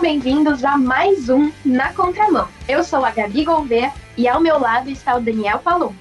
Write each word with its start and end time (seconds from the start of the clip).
Sejam 0.00 0.14
bem-vindos 0.14 0.64
a 0.64 0.78
mais 0.78 1.28
um 1.28 1.50
Na 1.62 1.92
Contramão. 1.92 2.46
Eu 2.66 2.82
sou 2.82 3.04
a 3.04 3.10
Gabi 3.10 3.44
Gouveia 3.44 3.90
e 4.16 4.26
ao 4.26 4.40
meu 4.40 4.58
lado 4.58 4.88
está 4.88 5.14
o 5.14 5.20
Daniel 5.20 5.58
Palum. 5.58 5.92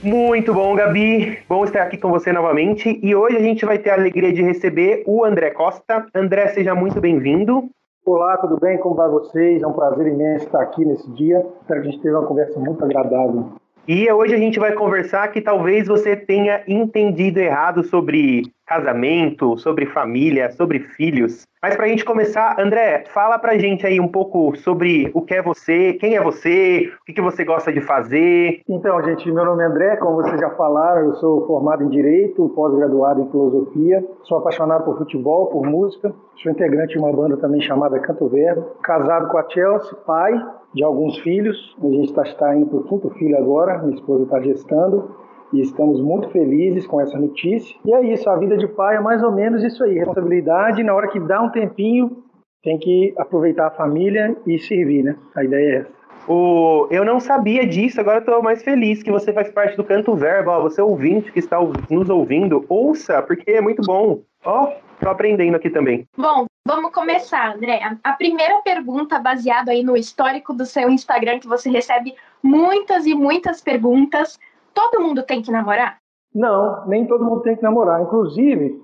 Muito 0.00 0.54
bom, 0.54 0.76
Gabi. 0.76 1.40
Bom 1.48 1.64
estar 1.64 1.82
aqui 1.82 1.96
com 1.96 2.08
você 2.08 2.32
novamente. 2.32 3.00
E 3.02 3.16
hoje 3.16 3.36
a 3.36 3.40
gente 3.40 3.66
vai 3.66 3.76
ter 3.76 3.90
a 3.90 3.94
alegria 3.94 4.32
de 4.32 4.42
receber 4.42 5.02
o 5.06 5.24
André 5.24 5.50
Costa. 5.50 6.06
André, 6.14 6.48
seja 6.48 6.72
muito 6.72 7.00
bem-vindo. 7.00 7.68
Olá, 8.06 8.36
tudo 8.36 8.60
bem? 8.60 8.78
Como 8.78 8.94
vai 8.94 9.10
vocês? 9.10 9.60
É 9.60 9.66
um 9.66 9.72
prazer 9.72 10.06
imenso 10.06 10.46
estar 10.46 10.62
aqui 10.62 10.84
nesse 10.84 11.10
dia. 11.14 11.44
Espero 11.60 11.82
que 11.82 11.88
a 11.88 11.90
gente 11.90 12.02
tenha 12.02 12.16
uma 12.16 12.28
conversa 12.28 12.60
muito 12.60 12.84
agradável. 12.84 13.54
E 13.88 14.12
hoje 14.12 14.34
a 14.34 14.38
gente 14.38 14.58
vai 14.60 14.72
conversar 14.72 15.28
que 15.28 15.40
talvez 15.40 15.88
você 15.88 16.14
tenha 16.14 16.62
entendido 16.68 17.38
errado 17.38 17.82
sobre 17.82 18.42
casamento, 18.66 19.56
sobre 19.56 19.86
família, 19.86 20.50
sobre 20.50 20.80
filhos. 20.80 21.46
Mas 21.62 21.74
para 21.74 21.86
a 21.86 21.88
gente 21.88 22.04
começar, 22.04 22.60
André, 22.60 23.04
fala 23.14 23.38
para 23.38 23.52
a 23.52 23.58
gente 23.58 23.86
aí 23.86 23.98
um 23.98 24.06
pouco 24.06 24.54
sobre 24.58 25.10
o 25.14 25.22
que 25.22 25.32
é 25.32 25.40
você, 25.40 25.94
quem 25.94 26.16
é 26.16 26.22
você, 26.22 26.92
o 27.00 27.14
que, 27.14 27.22
você 27.22 27.46
gosta 27.46 27.72
de 27.72 27.80
fazer. 27.80 28.60
Então, 28.68 29.02
gente, 29.04 29.32
meu 29.32 29.46
nome 29.46 29.62
é 29.62 29.66
André, 29.66 29.96
como 29.96 30.16
vocês 30.16 30.38
já 30.38 30.50
falaram, 30.50 31.06
eu 31.06 31.14
sou 31.14 31.46
formado 31.46 31.82
em 31.82 31.88
Direito, 31.88 32.46
pós-graduado 32.50 33.22
em 33.22 33.30
Filosofia, 33.30 34.04
sou 34.24 34.36
apaixonado 34.36 34.84
por 34.84 34.98
futebol, 34.98 35.46
por 35.46 35.64
música, 35.66 36.12
sou 36.42 36.52
integrante 36.52 36.92
de 36.92 36.98
uma 36.98 37.10
banda 37.10 37.38
também 37.38 37.62
chamada 37.62 37.98
Canto 38.00 38.28
Verbo, 38.28 38.66
casado 38.82 39.30
com 39.30 39.38
a 39.38 39.48
Chelsea, 39.48 39.94
pai 40.06 40.38
de 40.74 40.84
alguns 40.84 41.18
filhos, 41.18 41.76
a 41.82 41.86
gente 41.86 42.10
está 42.10 42.22
tá 42.34 42.56
indo 42.56 42.66
para 42.66 42.78
o 42.78 42.84
quinto 42.84 43.10
filho 43.10 43.36
agora, 43.36 43.78
minha 43.82 43.94
esposa 43.94 44.24
está 44.24 44.40
gestando, 44.40 45.14
e 45.52 45.60
estamos 45.60 46.00
muito 46.00 46.28
felizes 46.30 46.86
com 46.86 47.00
essa 47.00 47.18
notícia. 47.18 47.74
E 47.84 47.92
é 47.92 48.12
isso, 48.12 48.28
a 48.28 48.36
vida 48.36 48.56
de 48.56 48.66
pai 48.66 48.96
é 48.96 49.00
mais 49.00 49.22
ou 49.22 49.32
menos 49.32 49.64
isso 49.64 49.82
aí, 49.82 49.94
responsabilidade, 49.94 50.82
na 50.82 50.94
hora 50.94 51.08
que 51.08 51.18
dá 51.20 51.42
um 51.42 51.50
tempinho, 51.50 52.22
tem 52.62 52.78
que 52.78 53.14
aproveitar 53.16 53.68
a 53.68 53.70
família 53.70 54.36
e 54.46 54.58
servir, 54.58 55.02
né? 55.02 55.16
A 55.34 55.44
ideia 55.44 55.64
é 55.64 55.76
essa. 55.80 55.98
O, 56.28 56.86
eu 56.90 57.06
não 57.06 57.18
sabia 57.20 57.66
disso, 57.66 57.98
agora 57.98 58.18
estou 58.18 58.42
mais 58.42 58.62
feliz 58.62 59.02
que 59.02 59.10
você 59.10 59.32
faz 59.32 59.50
parte 59.50 59.76
do 59.76 59.84
Canto 59.84 60.14
Verbo. 60.14 60.50
Ó, 60.50 60.60
você 60.60 60.82
ouvinte 60.82 61.32
que 61.32 61.38
está 61.38 61.58
nos 61.88 62.10
ouvindo, 62.10 62.66
ouça, 62.68 63.22
porque 63.22 63.50
é 63.52 63.62
muito 63.62 63.80
bom. 63.86 64.20
Ó, 64.44 64.72
tô 65.00 65.08
aprendendo 65.08 65.56
aqui 65.56 65.70
também. 65.70 66.06
Bom, 66.16 66.44
vamos 66.68 66.92
começar, 66.92 67.56
André. 67.56 67.80
A 68.04 68.12
primeira 68.12 68.60
pergunta, 68.60 69.18
baseada 69.18 69.72
aí 69.72 69.82
no 69.82 69.96
histórico 69.96 70.52
do 70.52 70.66
seu 70.66 70.90
Instagram, 70.90 71.38
que 71.40 71.48
você 71.48 71.70
recebe 71.70 72.14
muitas 72.42 73.06
e 73.06 73.14
muitas 73.14 73.62
perguntas 73.62 74.38
todo 74.74 75.00
mundo 75.00 75.22
tem 75.22 75.40
que 75.40 75.50
namorar? 75.50 75.96
Não, 76.34 76.86
nem 76.86 77.06
todo 77.06 77.24
mundo 77.24 77.40
tem 77.40 77.56
que 77.56 77.62
namorar. 77.62 78.02
Inclusive, 78.02 78.78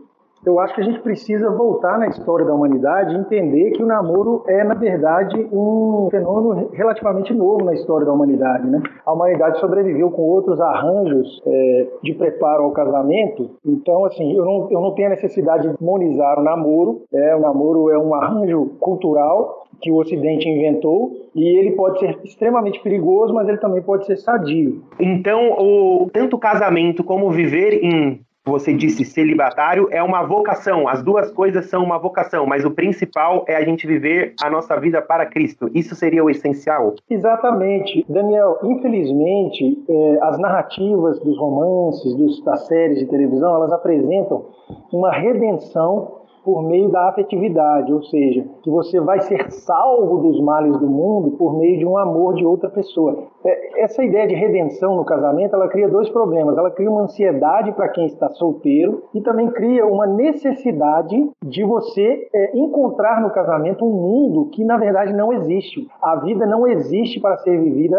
eu 0.44 0.58
acho 0.60 0.74
que 0.74 0.80
a 0.80 0.84
gente 0.84 1.00
precisa 1.00 1.50
voltar 1.50 1.98
na 1.98 2.08
história 2.08 2.44
da 2.44 2.54
humanidade 2.54 3.14
e 3.14 3.18
entender 3.18 3.72
que 3.72 3.82
o 3.82 3.86
namoro 3.86 4.44
é, 4.46 4.62
na 4.64 4.74
verdade, 4.74 5.48
um 5.52 6.08
fenômeno 6.10 6.70
relativamente 6.72 7.32
novo 7.32 7.64
na 7.64 7.74
história 7.74 8.06
da 8.06 8.12
humanidade. 8.12 8.66
Né? 8.68 8.82
A 9.04 9.12
humanidade 9.12 9.58
sobreviveu 9.60 10.10
com 10.10 10.22
outros 10.22 10.60
arranjos 10.60 11.42
é, 11.46 11.86
de 12.02 12.14
preparo 12.14 12.64
ao 12.64 12.72
casamento, 12.72 13.50
então, 13.64 14.04
assim, 14.04 14.34
eu 14.34 14.44
não, 14.44 14.68
eu 14.70 14.80
não 14.80 14.94
tenho 14.94 15.08
a 15.08 15.10
necessidade 15.10 15.68
de 15.68 15.76
demonizar 15.76 16.38
o 16.38 16.42
namoro. 16.42 17.02
É, 17.12 17.34
o 17.34 17.40
namoro 17.40 17.90
é 17.90 17.98
um 17.98 18.14
arranjo 18.14 18.66
cultural 18.80 19.64
que 19.80 19.90
o 19.90 19.96
Ocidente 19.96 20.48
inventou 20.48 21.12
e 21.34 21.58
ele 21.58 21.72
pode 21.72 21.98
ser 21.98 22.18
extremamente 22.24 22.80
perigoso, 22.80 23.34
mas 23.34 23.48
ele 23.48 23.58
também 23.58 23.82
pode 23.82 24.06
ser 24.06 24.16
sadio. 24.16 24.82
Então, 24.98 25.52
o 25.58 26.08
tanto 26.12 26.38
casamento 26.38 27.02
como 27.02 27.30
viver 27.30 27.82
em 27.82 28.20
você 28.46 28.74
disse 28.74 29.04
celibatário 29.04 29.88
é 29.90 30.02
uma 30.02 30.22
vocação. 30.22 30.86
As 30.86 31.02
duas 31.02 31.32
coisas 31.32 31.66
são 31.66 31.82
uma 31.82 31.98
vocação, 31.98 32.46
mas 32.46 32.64
o 32.64 32.70
principal 32.70 33.44
é 33.48 33.56
a 33.56 33.64
gente 33.64 33.86
viver 33.86 34.34
a 34.42 34.50
nossa 34.50 34.78
vida 34.78 35.00
para 35.00 35.24
Cristo. 35.24 35.70
Isso 35.74 35.94
seria 35.94 36.22
o 36.22 36.28
essencial? 36.28 36.94
Exatamente. 37.08 38.04
Daniel, 38.08 38.58
infelizmente, 38.62 39.82
eh, 39.88 40.18
as 40.22 40.38
narrativas 40.38 41.18
dos 41.20 41.38
romances, 41.38 42.14
dos, 42.14 42.44
das 42.44 42.66
séries 42.66 42.98
de 42.98 43.06
televisão, 43.06 43.54
elas 43.54 43.72
apresentam 43.72 44.44
uma 44.92 45.10
redenção 45.10 46.23
por 46.44 46.62
meio 46.62 46.90
da 46.90 47.08
afetividade, 47.08 47.92
ou 47.92 48.02
seja, 48.04 48.44
que 48.62 48.70
você 48.70 49.00
vai 49.00 49.20
ser 49.20 49.50
salvo 49.50 50.18
dos 50.18 50.40
males 50.40 50.76
do 50.78 50.86
mundo 50.86 51.32
por 51.38 51.58
meio 51.58 51.78
de 51.78 51.86
um 51.86 51.96
amor 51.96 52.34
de 52.34 52.44
outra 52.44 52.68
pessoa. 52.68 53.24
É, 53.44 53.82
essa 53.82 54.04
ideia 54.04 54.26
de 54.28 54.34
redenção 54.34 54.94
no 54.96 55.04
casamento, 55.04 55.54
ela 55.54 55.68
cria 55.68 55.88
dois 55.88 56.08
problemas. 56.10 56.56
Ela 56.56 56.70
cria 56.70 56.90
uma 56.90 57.02
ansiedade 57.02 57.72
para 57.72 57.88
quem 57.88 58.06
está 58.06 58.28
solteiro 58.30 59.04
e 59.14 59.20
também 59.20 59.50
cria 59.50 59.86
uma 59.86 60.06
necessidade 60.06 61.30
de 61.42 61.64
você 61.64 62.28
é, 62.34 62.58
encontrar 62.58 63.22
no 63.22 63.30
casamento 63.30 63.84
um 63.84 63.90
mundo 63.90 64.50
que 64.50 64.64
na 64.64 64.76
verdade 64.76 65.12
não 65.12 65.32
existe. 65.32 65.88
A 66.02 66.16
vida 66.16 66.44
não 66.46 66.66
existe 66.66 67.20
para 67.20 67.38
ser 67.38 67.58
vivida 67.58 67.96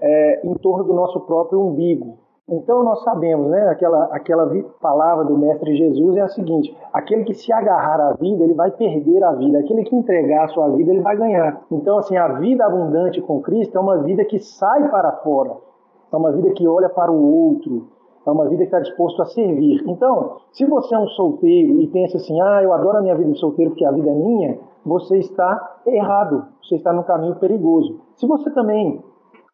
é, 0.00 0.40
em 0.44 0.54
torno 0.54 0.84
do 0.84 0.94
nosso 0.94 1.20
próprio 1.20 1.60
umbigo. 1.60 2.16
Então 2.50 2.82
nós 2.82 3.02
sabemos, 3.02 3.50
né, 3.50 3.68
aquela, 3.68 4.04
aquela 4.06 4.50
palavra 4.80 5.24
do 5.24 5.36
Mestre 5.36 5.76
Jesus 5.76 6.16
é 6.16 6.22
a 6.22 6.28
seguinte: 6.28 6.74
aquele 6.92 7.24
que 7.24 7.34
se 7.34 7.52
agarrar 7.52 8.00
à 8.00 8.14
vida, 8.14 8.42
ele 8.42 8.54
vai 8.54 8.70
perder 8.70 9.22
a 9.22 9.32
vida, 9.32 9.58
aquele 9.58 9.84
que 9.84 9.94
entregar 9.94 10.46
a 10.46 10.48
sua 10.48 10.70
vida, 10.70 10.90
ele 10.90 11.02
vai 11.02 11.14
ganhar. 11.14 11.60
Então, 11.70 11.98
assim, 11.98 12.16
a 12.16 12.28
vida 12.28 12.64
abundante 12.64 13.20
com 13.20 13.42
Cristo 13.42 13.76
é 13.76 13.80
uma 13.80 13.98
vida 13.98 14.24
que 14.24 14.38
sai 14.38 14.88
para 14.88 15.12
fora, 15.18 15.56
é 16.10 16.16
uma 16.16 16.32
vida 16.32 16.50
que 16.52 16.66
olha 16.66 16.88
para 16.88 17.12
o 17.12 17.50
outro, 17.50 17.88
é 18.26 18.30
uma 18.30 18.48
vida 18.48 18.62
que 18.62 18.68
está 18.68 18.80
disposto 18.80 19.20
a 19.20 19.26
servir. 19.26 19.84
Então, 19.86 20.38
se 20.50 20.64
você 20.64 20.94
é 20.94 20.98
um 20.98 21.06
solteiro 21.08 21.82
e 21.82 21.86
pensa 21.88 22.16
assim, 22.16 22.40
ah, 22.40 22.62
eu 22.62 22.72
adoro 22.72 22.96
a 22.96 23.02
minha 23.02 23.14
vida 23.14 23.30
de 23.30 23.38
solteiro 23.38 23.72
porque 23.72 23.84
a 23.84 23.92
vida 23.92 24.08
é 24.08 24.14
minha, 24.14 24.58
você 24.86 25.18
está 25.18 25.80
errado, 25.86 26.46
você 26.62 26.76
está 26.76 26.94
num 26.94 27.02
caminho 27.02 27.36
perigoso. 27.36 28.00
Se 28.16 28.26
você 28.26 28.50
também 28.50 29.02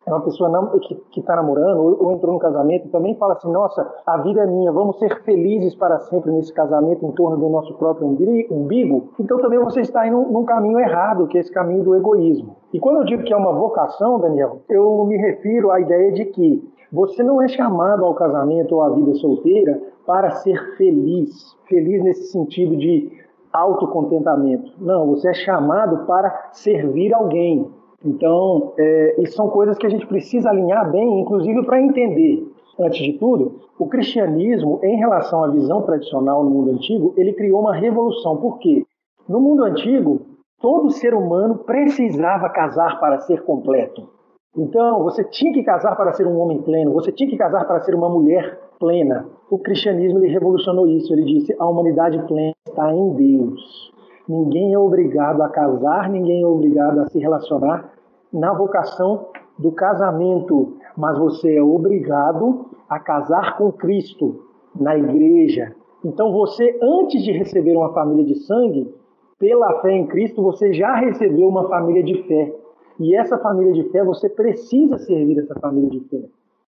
é 0.06 0.10
uma 0.10 0.20
pessoa 0.20 0.48
não, 0.48 0.78
que 0.78 1.20
está 1.20 1.34
namorando 1.36 1.78
ou, 1.78 2.04
ou, 2.04 2.12
entrou 2.12 2.32
no 2.32 2.38
casamento 2.38 2.88
também 2.90 3.14
fala 3.16 3.34
assim: 3.34 3.50
nossa, 3.50 3.90
a 4.06 4.18
vida 4.18 4.42
é 4.42 4.46
minha, 4.46 4.70
vamos 4.70 4.98
ser 4.98 5.22
felizes 5.22 5.74
para 5.74 5.98
sempre 6.00 6.30
nesse 6.30 6.52
casamento 6.52 7.04
em 7.06 7.12
torno 7.12 7.36
do 7.36 7.48
nosso 7.48 7.74
próprio 7.74 8.06
umbigo, 8.06 9.10
então 9.18 9.38
também 9.38 9.58
você 9.58 9.80
está 9.80 10.06
indo 10.06 10.20
num 10.20 10.44
caminho 10.44 10.78
errado, 10.78 11.26
que 11.26 11.38
é 11.38 11.40
esse 11.40 11.52
caminho 11.52 11.82
do 11.82 11.94
egoísmo. 11.94 12.56
E 12.72 12.78
quando 12.78 12.96
eu 12.96 13.04
digo 13.04 13.22
que 13.22 13.32
é 13.32 13.36
uma 13.36 13.52
vocação, 13.52 14.18
Daniel, 14.18 14.60
eu 14.68 15.04
me 15.04 15.16
refiro 15.16 15.70
à 15.70 15.80
ideia 15.80 16.12
de 16.12 16.24
que 16.26 16.74
você 16.92 17.22
não 17.22 17.42
é 17.42 17.48
chamado 17.48 18.04
ao 18.04 18.14
casamento 18.14 18.74
ou 18.74 18.82
à 18.82 18.90
vida 18.90 19.14
solteira 19.14 19.80
para 20.06 20.30
ser 20.30 20.76
feliz, 20.76 21.56
feliz 21.66 22.02
nesse 22.02 22.30
sentido 22.30 22.76
de 22.76 23.10
autocontentamento. 23.52 24.72
Não, 24.78 25.06
você 25.06 25.30
é 25.30 25.34
chamado 25.34 26.06
para 26.06 26.50
servir 26.52 27.14
alguém, 27.14 27.70
então, 28.04 28.74
é, 28.78 29.22
isso 29.22 29.34
são 29.34 29.48
coisas 29.48 29.78
que 29.78 29.86
a 29.86 29.90
gente 29.90 30.06
precisa 30.06 30.50
alinhar 30.50 30.90
bem, 30.92 31.20
inclusive 31.20 31.64
para 31.64 31.80
entender. 31.80 32.46
Antes 32.78 33.00
de 33.00 33.14
tudo, 33.14 33.60
o 33.78 33.86
cristianismo, 33.86 34.80
em 34.82 34.96
relação 34.96 35.44
à 35.44 35.48
visão 35.48 35.82
tradicional 35.82 36.44
no 36.44 36.50
mundo 36.50 36.72
antigo, 36.72 37.14
ele 37.16 37.32
criou 37.32 37.60
uma 37.60 37.74
revolução. 37.74 38.36
Por 38.36 38.58
quê? 38.58 38.84
No 39.28 39.40
mundo 39.40 39.64
antigo, 39.64 40.20
todo 40.60 40.90
ser 40.90 41.14
humano 41.14 41.58
precisava 41.58 42.48
casar 42.50 43.00
para 43.00 43.20
ser 43.20 43.42
completo. 43.42 44.08
Então, 44.56 45.02
você 45.02 45.24
tinha 45.24 45.52
que 45.52 45.62
casar 45.62 45.96
para 45.96 46.12
ser 46.12 46.26
um 46.26 46.38
homem 46.38 46.60
pleno, 46.62 46.92
você 46.92 47.10
tinha 47.10 47.28
que 47.28 47.36
casar 47.36 47.66
para 47.66 47.80
ser 47.80 47.94
uma 47.94 48.08
mulher 48.08 48.60
plena. 48.78 49.26
O 49.50 49.58
cristianismo 49.58 50.18
ele 50.18 50.32
revolucionou 50.32 50.86
isso. 50.86 51.12
Ele 51.12 51.24
disse: 51.24 51.56
a 51.58 51.66
humanidade 51.66 52.18
plena 52.26 52.52
está 52.68 52.92
em 52.92 53.14
Deus. 53.14 53.92
Ninguém 54.28 54.72
é 54.72 54.78
obrigado 54.78 55.42
a 55.42 55.48
casar, 55.48 56.08
ninguém 56.08 56.42
é 56.42 56.46
obrigado 56.46 57.00
a 57.00 57.06
se 57.06 57.18
relacionar 57.18 57.93
na 58.34 58.52
vocação 58.52 59.28
do 59.56 59.70
casamento, 59.70 60.76
mas 60.96 61.16
você 61.16 61.56
é 61.56 61.62
obrigado 61.62 62.66
a 62.88 62.98
casar 62.98 63.56
com 63.56 63.70
Cristo 63.70 64.44
na 64.74 64.98
igreja. 64.98 65.74
Então 66.04 66.32
você, 66.32 66.76
antes 66.82 67.22
de 67.22 67.30
receber 67.30 67.76
uma 67.76 67.92
família 67.92 68.24
de 68.24 68.34
sangue, 68.40 68.92
pela 69.38 69.80
fé 69.80 69.92
em 69.92 70.06
Cristo, 70.06 70.42
você 70.42 70.72
já 70.72 70.96
recebeu 70.96 71.48
uma 71.48 71.68
família 71.68 72.02
de 72.02 72.22
fé. 72.24 72.52
E 72.98 73.16
essa 73.16 73.38
família 73.38 73.72
de 73.72 73.84
fé, 73.90 74.04
você 74.04 74.28
precisa 74.28 74.98
servir 74.98 75.38
essa 75.38 75.54
família 75.60 75.90
de 75.90 76.00
fé. 76.08 76.22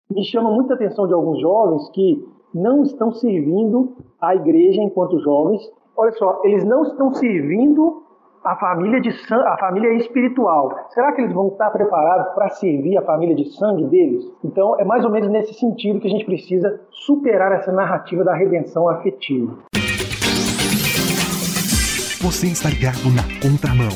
Me 0.09 0.23
chama 0.23 0.51
muita 0.51 0.75
atenção 0.75 1.07
de 1.07 1.13
alguns 1.13 1.39
jovens 1.41 1.89
que 1.89 2.23
não 2.53 2.83
estão 2.83 3.11
servindo 3.11 3.93
a 4.21 4.35
igreja 4.35 4.81
enquanto 4.81 5.19
jovens. 5.19 5.61
Olha 5.95 6.11
só, 6.13 6.41
eles 6.43 6.63
não 6.63 6.83
estão 6.83 7.13
servindo 7.13 8.03
a 8.47 8.55
família 8.55 9.01
de 9.01 9.09
a 9.29 9.57
família 9.57 9.93
espiritual. 9.95 10.73
Será 10.91 11.11
que 11.11 11.19
eles 11.19 11.33
vão 11.33 11.49
estar 11.49 11.69
preparados 11.69 12.33
para 12.33 12.47
servir 12.47 12.97
a 12.97 13.01
família 13.01 13.35
de 13.35 13.43
sangue 13.51 13.83
deles? 13.87 14.23
Então, 14.41 14.79
é 14.79 14.85
mais 14.85 15.03
ou 15.03 15.11
menos 15.11 15.29
nesse 15.29 15.53
sentido 15.53 15.99
que 15.99 16.07
a 16.07 16.09
gente 16.09 16.23
precisa 16.23 16.79
superar 16.89 17.51
essa 17.51 17.73
narrativa 17.73 18.23
da 18.23 18.33
redenção 18.33 18.87
afetiva. 18.87 19.53
Você 22.21 22.47
está 22.47 22.69
ligado 22.69 23.09
na 23.13 23.23
contramão. 23.41 23.91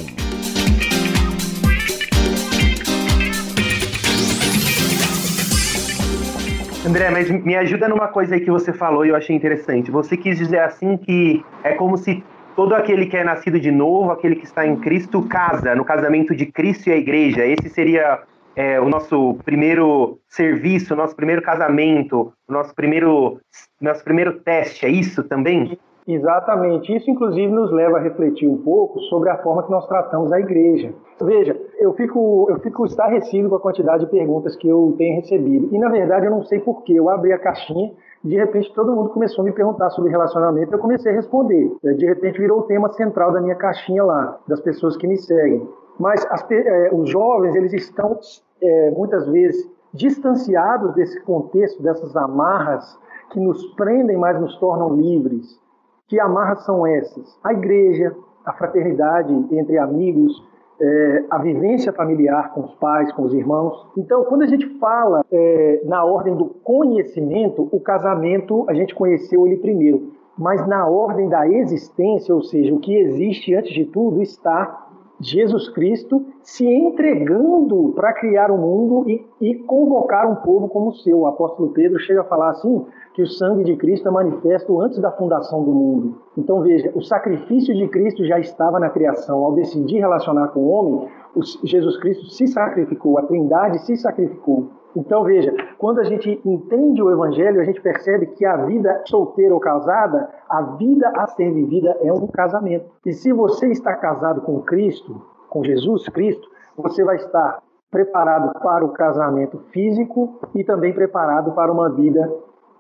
André, 6.86 7.10
mas 7.10 7.30
me 7.30 7.56
ajuda 7.56 7.88
numa 7.88 8.10
coisa 8.10 8.36
aí 8.36 8.42
que 8.42 8.52
você 8.52 8.74
falou 8.74 9.06
e 9.06 9.10
eu 9.10 9.16
achei 9.16 9.34
interessante. 9.34 9.90
Você 9.90 10.18
quis 10.18 10.38
dizer 10.38 10.60
assim 10.60 10.98
que 10.98 11.42
é 11.64 11.76
como 11.76 11.96
se 11.96 12.22
todo 12.56 12.74
aquele 12.74 13.06
que 13.06 13.18
é 13.18 13.24
nascido 13.24 13.60
de 13.60 13.72
novo, 13.72 14.12
aquele 14.12 14.36
que 14.36 14.46
está 14.46 14.66
em 14.66 14.76
Cristo, 14.78 15.22
casa 15.28 15.76
no 15.76 15.86
casamento 15.86 16.36
de 16.36 16.46
Cristo 16.46 16.88
e 16.90 16.94
a 16.94 16.98
igreja. 16.98 17.46
Esse 17.46 17.70
seria 17.70 18.22
é, 18.56 18.80
o 18.80 18.90
nosso 18.90 19.36
primeiro 19.46 20.20
serviço, 20.28 20.94
o 20.94 20.98
nosso 20.98 21.16
primeiro 21.16 21.42
casamento, 21.42 22.34
o 22.48 22.54
nosso 22.54 22.74
primeiro, 22.76 23.40
nosso 23.80 24.04
primeiro 24.04 24.40
teste, 24.40 24.86
é 24.86 24.90
isso 24.90 25.24
também? 25.24 25.78
Exatamente. 26.08 26.96
Isso, 26.96 27.10
inclusive, 27.10 27.48
nos 27.48 27.72
leva 27.72 27.98
a 27.98 28.02
refletir 28.02 28.48
um 28.48 28.58
pouco 28.58 29.00
sobre 29.02 29.30
a 29.30 29.38
forma 29.38 29.64
que 29.64 29.72
nós 29.72 29.88
tratamos 29.88 30.32
a 30.32 30.40
igreja. 30.40 30.94
Veja, 31.22 31.56
eu 31.80 31.94
fico, 31.94 32.48
eu 32.50 32.60
fico 32.60 32.86
estarrecido 32.86 33.50
com 33.50 33.56
a 33.56 33.60
quantidade 33.60 34.06
de 34.06 34.12
perguntas 34.12 34.56
que 34.56 34.68
eu 34.68 34.96
tenho 34.98 35.18
recebido. 35.18 35.70
E, 35.72 35.78
na 35.78 35.90
verdade, 35.90 36.26
eu 36.26 36.32
não 36.32 36.44
sei 36.44 36.60
porquê. 36.60 36.94
Eu 36.94 37.10
abri 37.10 37.32
a 37.32 37.38
caixinha, 37.38 37.92
de 38.24 38.36
repente 38.36 38.74
todo 38.74 38.96
mundo 38.96 39.10
começou 39.10 39.42
a 39.42 39.46
me 39.46 39.52
perguntar 39.52 39.90
sobre 39.90 40.12
relacionamento, 40.12 40.74
eu 40.74 40.80
comecei 40.80 41.12
a 41.12 41.16
responder. 41.16 41.72
De 41.82 42.06
repente 42.06 42.40
virou 42.40 42.60
o 42.60 42.64
tema 42.64 42.92
central 42.94 43.32
da 43.32 43.42
minha 43.42 43.56
caixinha 43.56 44.04
lá, 44.04 44.40
das 44.48 44.62
pessoas 44.62 44.96
que 44.96 45.08
me 45.08 45.18
seguem. 45.18 45.68
Mas 46.00 46.26
as, 46.30 46.50
é, 46.52 46.90
os 46.94 47.10
jovens, 47.10 47.56
eles 47.56 47.74
estão 47.74 48.20
é, 48.62 48.92
muitas 48.92 49.28
vezes 49.28 49.70
distanciados 49.94 50.94
desse 50.94 51.20
contexto, 51.22 51.82
dessas 51.82 52.16
amarras 52.16 52.98
que 53.32 53.40
nos 53.40 53.66
prendem, 53.76 54.18
mas 54.18 54.40
nos 54.40 54.58
tornam 54.58 54.96
livres. 54.96 55.60
Que 56.08 56.20
amarras 56.20 56.64
são 56.64 56.86
essas? 56.86 57.40
A 57.44 57.54
igreja, 57.54 58.16
a 58.46 58.54
fraternidade 58.54 59.34
entre 59.52 59.78
amigos, 59.78 60.44
é, 60.82 61.24
a 61.30 61.38
vivência 61.38 61.94
familiar 61.94 62.52
com 62.54 62.62
os 62.62 62.74
pais, 62.76 63.12
com 63.12 63.24
os 63.24 63.34
irmãos. 63.34 63.88
Então, 63.96 64.26
quando 64.26 64.42
a 64.42 64.48
gente 64.48 64.68
fala 64.80 65.24
é, 65.32 65.82
na 65.86 66.04
ordem 66.04 66.36
do 66.36 66.46
conhecimento, 66.46 67.70
o 67.72 67.80
casamento 67.80 68.66
a 68.68 68.74
gente 68.74 68.96
conheceu 68.96 69.46
ele 69.46 69.58
primeiro, 69.58 70.14
mas 70.38 70.66
na 70.68 70.88
ordem 70.88 71.30
da 71.30 71.48
existência, 71.48 72.34
ou 72.34 72.42
seja, 72.42 72.74
o 72.74 72.80
que 72.80 72.96
existe 72.96 73.54
antes 73.54 73.74
de 73.74 73.86
tudo, 73.86 74.22
está 74.22 74.88
Jesus 75.22 75.70
Cristo 75.70 76.26
se 76.42 76.66
entregando 76.66 77.94
para 77.96 78.12
criar 78.14 78.50
o 78.50 78.56
um 78.56 78.58
mundo 78.58 79.10
e, 79.10 79.26
e, 79.40 79.56
convocar 79.64 80.30
um 80.30 80.36
povo 80.38 80.68
como 80.68 80.94
seu. 80.94 81.20
O 81.20 81.28
apóstolo 81.28 81.70
Pedro 81.70 82.00
chega 82.00 82.22
a 82.22 82.26
falar 82.26 82.50
assim 82.50 82.86
que 83.14 83.22
o 83.22 83.28
sangue 83.28 83.64
de 83.64 83.76
Cristo 83.76 84.08
é 84.08 84.12
manifesto 84.12 84.82
antes 84.82 85.00
da 85.00 85.12
fundação 85.12 85.64
do 85.64 85.72
mundo. 85.72 86.18
Então 86.36 86.62
veja, 86.62 86.92
o 86.96 87.02
sacrifício 87.02 87.76
de 87.76 87.88
Cristo 87.88 88.26
já 88.26 88.40
estava 88.40 88.80
na 88.80 88.90
criação. 88.90 89.46
Ao 89.46 89.54
decidir 89.54 90.00
relacionar 90.00 90.48
com 90.50 90.62
o 90.62 90.70
homem, 90.70 91.10
o 91.36 91.42
Jesus 91.66 91.98
Cristo 92.00 92.26
se 92.26 92.48
sacrificou, 92.48 93.20
a 93.20 93.24
Trindade 93.24 93.80
se 93.86 93.96
sacrificou. 93.98 94.81
Então 94.96 95.24
veja, 95.24 95.54
quando 95.78 96.00
a 96.00 96.04
gente 96.04 96.42
entende 96.46 97.02
o 97.02 97.12
Evangelho, 97.12 97.62
a 97.62 97.64
gente 97.64 97.82
percebe 97.82 98.28
que 98.28 98.46
a 98.46 98.58
vida 98.58 99.02
solteira 99.06 99.54
ou 99.54 99.60
casada, 99.60 100.30
a 100.50 100.62
vida 100.62 101.12
a 101.16 101.28
ser 101.28 101.52
vivida 101.52 101.98
é 102.02 102.12
um 102.12 102.28
casamento. 102.28 102.86
E 103.06 103.14
se 103.14 103.32
você 103.32 103.68
está 103.68 103.96
casado 103.96 104.42
com 104.42 104.62
Cristo, 104.62 105.22
com 105.50 105.64
Jesus 105.64 106.08
Cristo, 106.10 106.50
você 106.78 107.04
vai 107.04 107.18
estar 107.18 107.62
preparado 107.90 108.58
para 108.60 108.86
o 108.86 108.90
casamento 108.90 109.60
físico 109.72 110.40
e 110.56 110.64
também 110.64 110.94
preparado 110.94 111.52
para 111.52 111.72
uma 111.72 111.90
vida 111.90 112.32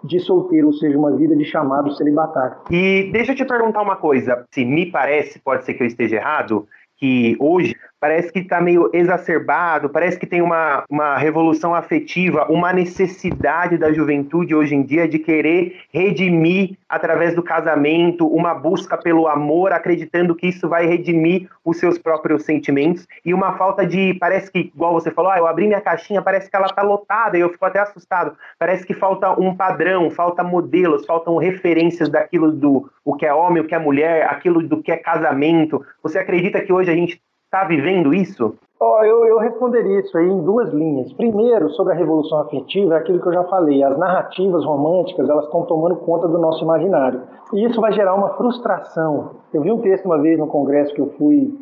de 0.04 0.19
solteiro, 0.19 0.68
ou 0.68 0.74
seja, 0.74 0.98
uma 0.98 1.12
vida 1.12 1.36
de 1.36 1.46
chamado 1.46 1.92
celibatário. 1.92 2.58
E 2.72 3.12
deixa 3.12 3.34
eu 3.34 3.36
te 3.36 3.46
perguntar 3.46 3.81
uma 3.81 3.96
coisa, 3.96 4.46
se 4.52 4.66
me 4.66 4.90
parece, 4.90 5.40
pode 5.40 5.63
ser 5.66 5.75
que 5.75 5.84
eu 5.84 5.88
esteja 5.88 6.16
errado, 6.16 6.66
que 6.98 7.38
hoje 7.40 7.75
parece 8.01 8.33
que 8.33 8.39
está 8.39 8.59
meio 8.59 8.89
exacerbado, 8.94 9.88
parece 9.88 10.18
que 10.18 10.25
tem 10.25 10.42
uma, 10.42 10.83
uma 10.89 11.15
revolução 11.18 11.75
afetiva, 11.75 12.48
uma 12.50 12.74
necessidade 12.74 13.77
da 13.77 13.94
juventude 13.94 14.56
hoje 14.56 14.74
em 14.74 14.81
dia 14.81 15.07
de 15.07 15.19
querer 15.19 15.81
redimir 15.94 16.80
através 16.89 17.36
do 17.36 17.44
casamento, 17.44 18.25
uma 18.27 18.56
busca 18.56 18.98
pelo 18.98 19.27
amor, 19.27 19.71
acreditando 19.71 20.36
que 20.36 20.48
isso 20.48 20.68
vai 20.68 20.88
redimir 20.88 21.48
os 21.63 21.77
seus 21.77 22.00
próprios 22.00 22.44
sentimentos, 22.44 23.07
e 23.24 23.36
uma 23.36 23.56
falta 23.56 23.86
de, 23.86 24.15
parece 24.15 24.51
que, 24.51 24.71
igual 24.75 24.94
você 24.94 25.12
falou, 25.12 25.31
ah, 25.31 25.38
eu 25.38 25.45
abri 25.45 25.68
minha 25.68 25.80
caixinha, 25.80 26.24
parece 26.24 26.50
que 26.50 26.56
ela 26.56 26.65
está 26.65 26.81
lotada, 26.81 27.38
e 27.38 27.42
eu 27.42 27.50
fico 27.50 27.65
até 27.65 27.80
assustado, 27.80 28.36
parece 28.57 28.83
que 28.83 28.95
falta 28.95 29.39
um 29.39 29.56
padrão, 29.56 30.09
falta 30.09 30.44
modelos, 30.44 31.06
faltam 31.06 31.38
referências 31.38 32.09
daquilo 32.09 32.51
do 32.51 32.89
o 33.06 33.15
que 33.15 33.27
é 33.27 33.33
homem, 33.33 33.62
o 33.62 33.68
que 33.68 33.75
é 33.75 33.80
mulher, 33.80 34.27
aquilo 34.27 34.68
do 34.68 34.81
que 34.81 34.92
é 34.92 34.98
casamento. 34.98 35.83
Você 36.03 36.19
acredita 36.19 36.62
que 36.62 36.71
hoje 36.71 36.92
a 36.92 36.95
gente 36.95 37.21
está 37.51 37.65
vivendo 37.65 38.13
isso? 38.13 38.56
Oh, 38.80 39.03
eu, 39.03 39.25
eu 39.25 39.38
responderia 39.38 40.00
isso 40.00 40.18
aí 40.18 40.25
em 40.25 40.42
duas 40.42 40.74
linhas. 40.74 41.12
Primeiro, 41.13 41.69
sobre 41.71 41.94
a 41.94 41.95
revolução 41.95 42.39
afetiva, 42.39 42.95
é 42.95 42.98
aquilo 42.98 43.19
que 43.21 43.27
eu 43.27 43.33
já 43.33 43.44
falei. 43.44 43.83
As 43.83 43.98
narrativas 43.98 44.63
românticas 44.63 45.30
elas 45.30 45.45
estão 45.45 45.63
tomando 45.63 45.98
conta 45.98 46.30
do 46.30 46.39
nosso 46.39 46.63
imaginário. 46.63 47.21
E 47.53 47.65
isso 47.65 47.81
vai 47.81 47.92
gerar 47.92 48.15
uma 48.15 48.30
frustração. 48.30 49.31
Eu 49.53 49.62
vi 49.62 49.71
um 49.71 49.81
texto 49.81 50.06
uma 50.06 50.18
vez 50.18 50.39
no 50.39 50.48
congresso 50.48 50.94
que 50.95 51.01
eu 51.01 51.12
fui 51.18 51.53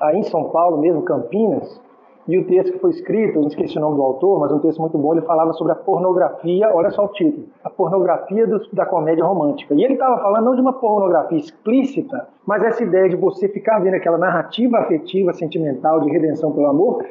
aí 0.00 0.18
em 0.18 0.24
São 0.24 0.50
Paulo 0.50 0.78
mesmo, 0.78 1.02
Campinas, 1.02 1.80
e 2.28 2.38
o 2.38 2.46
texto 2.46 2.72
que 2.72 2.78
foi 2.80 2.90
escrito, 2.90 3.38
eu 3.38 3.46
esqueci 3.46 3.78
o 3.78 3.80
nome 3.80 3.96
do 3.96 4.02
autor, 4.02 4.40
mas 4.40 4.50
um 4.50 4.58
texto 4.58 4.80
muito 4.80 4.98
bom, 4.98 5.12
ele 5.12 5.24
falava 5.24 5.52
sobre 5.52 5.72
a 5.72 5.76
pornografia, 5.76 6.74
olha 6.74 6.90
só 6.90 7.04
o 7.04 7.08
título, 7.08 7.46
a 7.62 7.70
pornografia 7.70 8.46
do, 8.46 8.60
da 8.72 8.84
comédia 8.84 9.24
romântica. 9.24 9.74
E 9.74 9.84
ele 9.84 9.94
estava 9.94 10.20
falando 10.20 10.44
não 10.44 10.54
de 10.54 10.60
uma 10.60 10.72
pornografia 10.72 11.38
explícita, 11.38 12.28
mas 12.44 12.64
essa 12.64 12.82
ideia 12.82 13.08
de 13.08 13.16
você 13.16 13.48
ficar 13.48 13.78
vendo 13.78 13.94
aquela 13.94 14.18
narrativa 14.18 14.78
afetiva, 14.78 15.32
sentimental, 15.32 16.00
de 16.00 16.10
redenção 16.10 16.52
pelo 16.52 16.66
amor, 16.66 17.04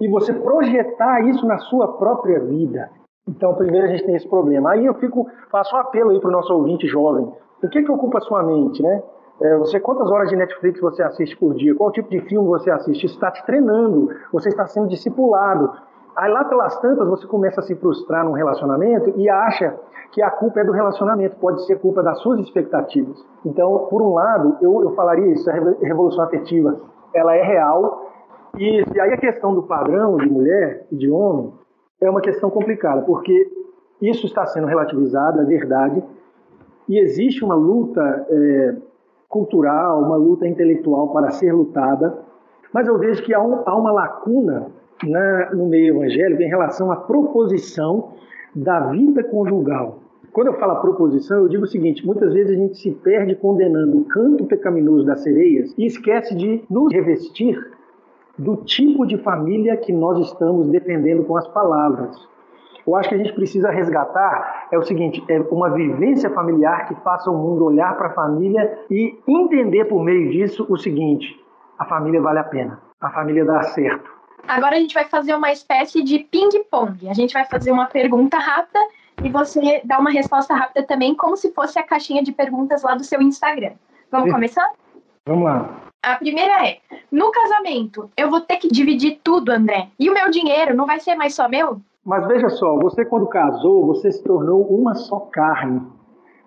e 0.00 0.08
você 0.08 0.32
projetar 0.32 1.20
isso 1.28 1.44
na 1.46 1.58
sua 1.58 1.88
própria 1.96 2.38
vida. 2.38 2.90
Então, 3.28 3.54
primeiro 3.54 3.86
a 3.86 3.90
gente 3.90 4.04
tem 4.04 4.14
esse 4.14 4.28
problema. 4.28 4.70
Aí 4.72 4.86
eu 4.86 4.94
fico, 4.94 5.26
faço 5.50 5.74
um 5.74 5.78
apelo 5.78 6.10
aí 6.10 6.20
para 6.20 6.28
o 6.28 6.32
nosso 6.32 6.52
ouvinte 6.54 6.86
jovem. 6.86 7.28
O 7.62 7.68
que, 7.68 7.82
que 7.82 7.90
ocupa 7.90 8.18
a 8.18 8.22
sua 8.22 8.42
mente, 8.42 8.82
né? 8.82 9.02
É, 9.42 9.56
você 9.56 9.80
quantas 9.80 10.10
horas 10.10 10.28
de 10.28 10.36
Netflix 10.36 10.80
você 10.80 11.02
assiste 11.02 11.36
por 11.36 11.54
dia? 11.54 11.74
Qual 11.74 11.90
tipo 11.90 12.10
de 12.10 12.20
filme 12.20 12.46
você 12.46 12.70
assiste? 12.70 13.06
Isso 13.06 13.14
está 13.14 13.30
te 13.30 13.44
treinando. 13.46 14.10
Você 14.32 14.48
está 14.48 14.66
sendo 14.66 14.88
discipulado. 14.88 15.72
Aí 16.16 16.30
lá 16.30 16.44
pelas 16.44 16.78
tantas 16.80 17.08
você 17.08 17.26
começa 17.26 17.60
a 17.60 17.62
se 17.62 17.74
frustrar 17.76 18.24
num 18.24 18.32
relacionamento 18.32 19.14
e 19.16 19.28
acha 19.28 19.74
que 20.12 20.20
a 20.20 20.30
culpa 20.30 20.60
é 20.60 20.64
do 20.64 20.72
relacionamento, 20.72 21.36
pode 21.36 21.64
ser 21.66 21.78
culpa 21.78 22.02
das 22.02 22.18
suas 22.18 22.40
expectativas. 22.40 23.24
Então, 23.44 23.86
por 23.88 24.02
um 24.02 24.12
lado, 24.14 24.56
eu, 24.60 24.82
eu 24.82 24.94
falaria 24.94 25.32
isso, 25.32 25.48
a 25.48 25.54
revolução 25.54 26.24
afetiva, 26.24 26.80
ela 27.14 27.34
é 27.34 27.42
real. 27.42 28.10
E, 28.58 28.84
aí 29.00 29.12
a 29.12 29.16
questão 29.16 29.54
do 29.54 29.62
padrão 29.62 30.16
de 30.16 30.28
mulher 30.28 30.86
e 30.90 30.96
de 30.96 31.08
homem 31.08 31.52
é 32.00 32.10
uma 32.10 32.20
questão 32.20 32.50
complicada, 32.50 33.02
porque 33.02 33.50
isso 34.02 34.26
está 34.26 34.44
sendo 34.46 34.66
relativizado, 34.66 35.40
é 35.40 35.44
verdade, 35.44 36.02
e 36.88 36.98
existe 36.98 37.44
uma 37.44 37.54
luta 37.54 38.26
é, 38.28 38.74
cultural, 39.30 40.02
uma 40.02 40.16
luta 40.16 40.46
intelectual 40.46 41.08
para 41.12 41.30
ser 41.30 41.52
lutada, 41.52 42.18
mas 42.74 42.86
eu 42.88 42.98
vejo 42.98 43.22
que 43.22 43.32
há, 43.32 43.40
um, 43.40 43.62
há 43.64 43.76
uma 43.76 43.92
lacuna 43.92 44.66
na, 45.04 45.54
no 45.54 45.66
meio 45.66 45.96
evangélico 45.96 46.42
em 46.42 46.48
relação 46.48 46.90
à 46.90 46.96
proposição 46.96 48.10
da 48.54 48.88
vida 48.90 49.22
conjugal. 49.24 50.00
Quando 50.32 50.48
eu 50.48 50.54
falo 50.54 50.80
proposição, 50.80 51.38
eu 51.38 51.48
digo 51.48 51.64
o 51.64 51.68
seguinte: 51.68 52.04
muitas 52.04 52.32
vezes 52.32 52.52
a 52.52 52.60
gente 52.60 52.76
se 52.76 52.90
perde 52.90 53.34
condenando 53.36 53.98
o 53.98 54.04
canto 54.04 54.44
pecaminoso 54.44 55.06
das 55.06 55.22
sereias 55.22 55.72
e 55.78 55.86
esquece 55.86 56.34
de 56.34 56.62
nos 56.68 56.92
revestir 56.92 57.56
do 58.36 58.56
tipo 58.56 59.06
de 59.06 59.16
família 59.18 59.76
que 59.76 59.92
nós 59.92 60.18
estamos 60.26 60.68
defendendo 60.68 61.24
com 61.24 61.36
as 61.36 61.46
palavras. 61.48 62.16
Eu 62.90 62.96
acho 62.96 63.08
que 63.08 63.14
a 63.14 63.18
gente 63.18 63.32
precisa 63.32 63.70
resgatar 63.70 64.66
é 64.72 64.76
o 64.76 64.82
seguinte, 64.82 65.22
é 65.28 65.38
uma 65.42 65.70
vivência 65.70 66.28
familiar 66.30 66.88
que 66.88 66.94
faça 67.02 67.30
o 67.30 67.38
mundo 67.38 67.64
olhar 67.64 67.96
para 67.96 68.08
a 68.08 68.14
família 68.14 68.80
e 68.90 69.16
entender 69.28 69.84
por 69.84 70.02
meio 70.02 70.28
disso 70.32 70.66
o 70.68 70.76
seguinte: 70.76 71.38
a 71.78 71.84
família 71.84 72.20
vale 72.20 72.40
a 72.40 72.44
pena, 72.44 72.80
a 73.00 73.08
família 73.10 73.44
dá 73.44 73.62
certo. 73.62 74.10
Agora 74.48 74.74
a 74.74 74.80
gente 74.80 74.92
vai 74.92 75.04
fazer 75.04 75.36
uma 75.36 75.52
espécie 75.52 76.02
de 76.02 76.18
ping-pong. 76.18 77.08
A 77.08 77.14
gente 77.14 77.32
vai 77.32 77.44
fazer 77.44 77.70
uma 77.70 77.86
pergunta 77.86 78.38
rápida 78.38 78.80
e 79.22 79.28
você 79.28 79.80
dá 79.84 80.00
uma 80.00 80.10
resposta 80.10 80.52
rápida 80.52 80.84
também, 80.84 81.14
como 81.14 81.36
se 81.36 81.52
fosse 81.52 81.78
a 81.78 81.84
caixinha 81.84 82.24
de 82.24 82.32
perguntas 82.32 82.82
lá 82.82 82.96
do 82.96 83.04
seu 83.04 83.22
Instagram. 83.22 83.74
Vamos 84.10 84.32
começar? 84.32 84.68
Vamos 85.28 85.44
lá. 85.44 85.76
A 86.02 86.16
primeira 86.16 86.66
é: 86.66 86.78
no 87.12 87.30
casamento, 87.30 88.10
eu 88.16 88.28
vou 88.28 88.40
ter 88.40 88.56
que 88.56 88.66
dividir 88.66 89.20
tudo, 89.22 89.52
André. 89.52 89.90
E 89.96 90.10
o 90.10 90.14
meu 90.14 90.28
dinheiro 90.28 90.74
não 90.74 90.86
vai 90.86 90.98
ser 90.98 91.14
mais 91.14 91.36
só 91.36 91.48
meu? 91.48 91.80
Mas 92.04 92.26
veja 92.26 92.48
só, 92.48 92.78
você 92.78 93.04
quando 93.04 93.26
casou, 93.26 93.86
você 93.86 94.10
se 94.10 94.24
tornou 94.24 94.62
uma 94.62 94.94
só 94.94 95.20
carne. 95.30 95.82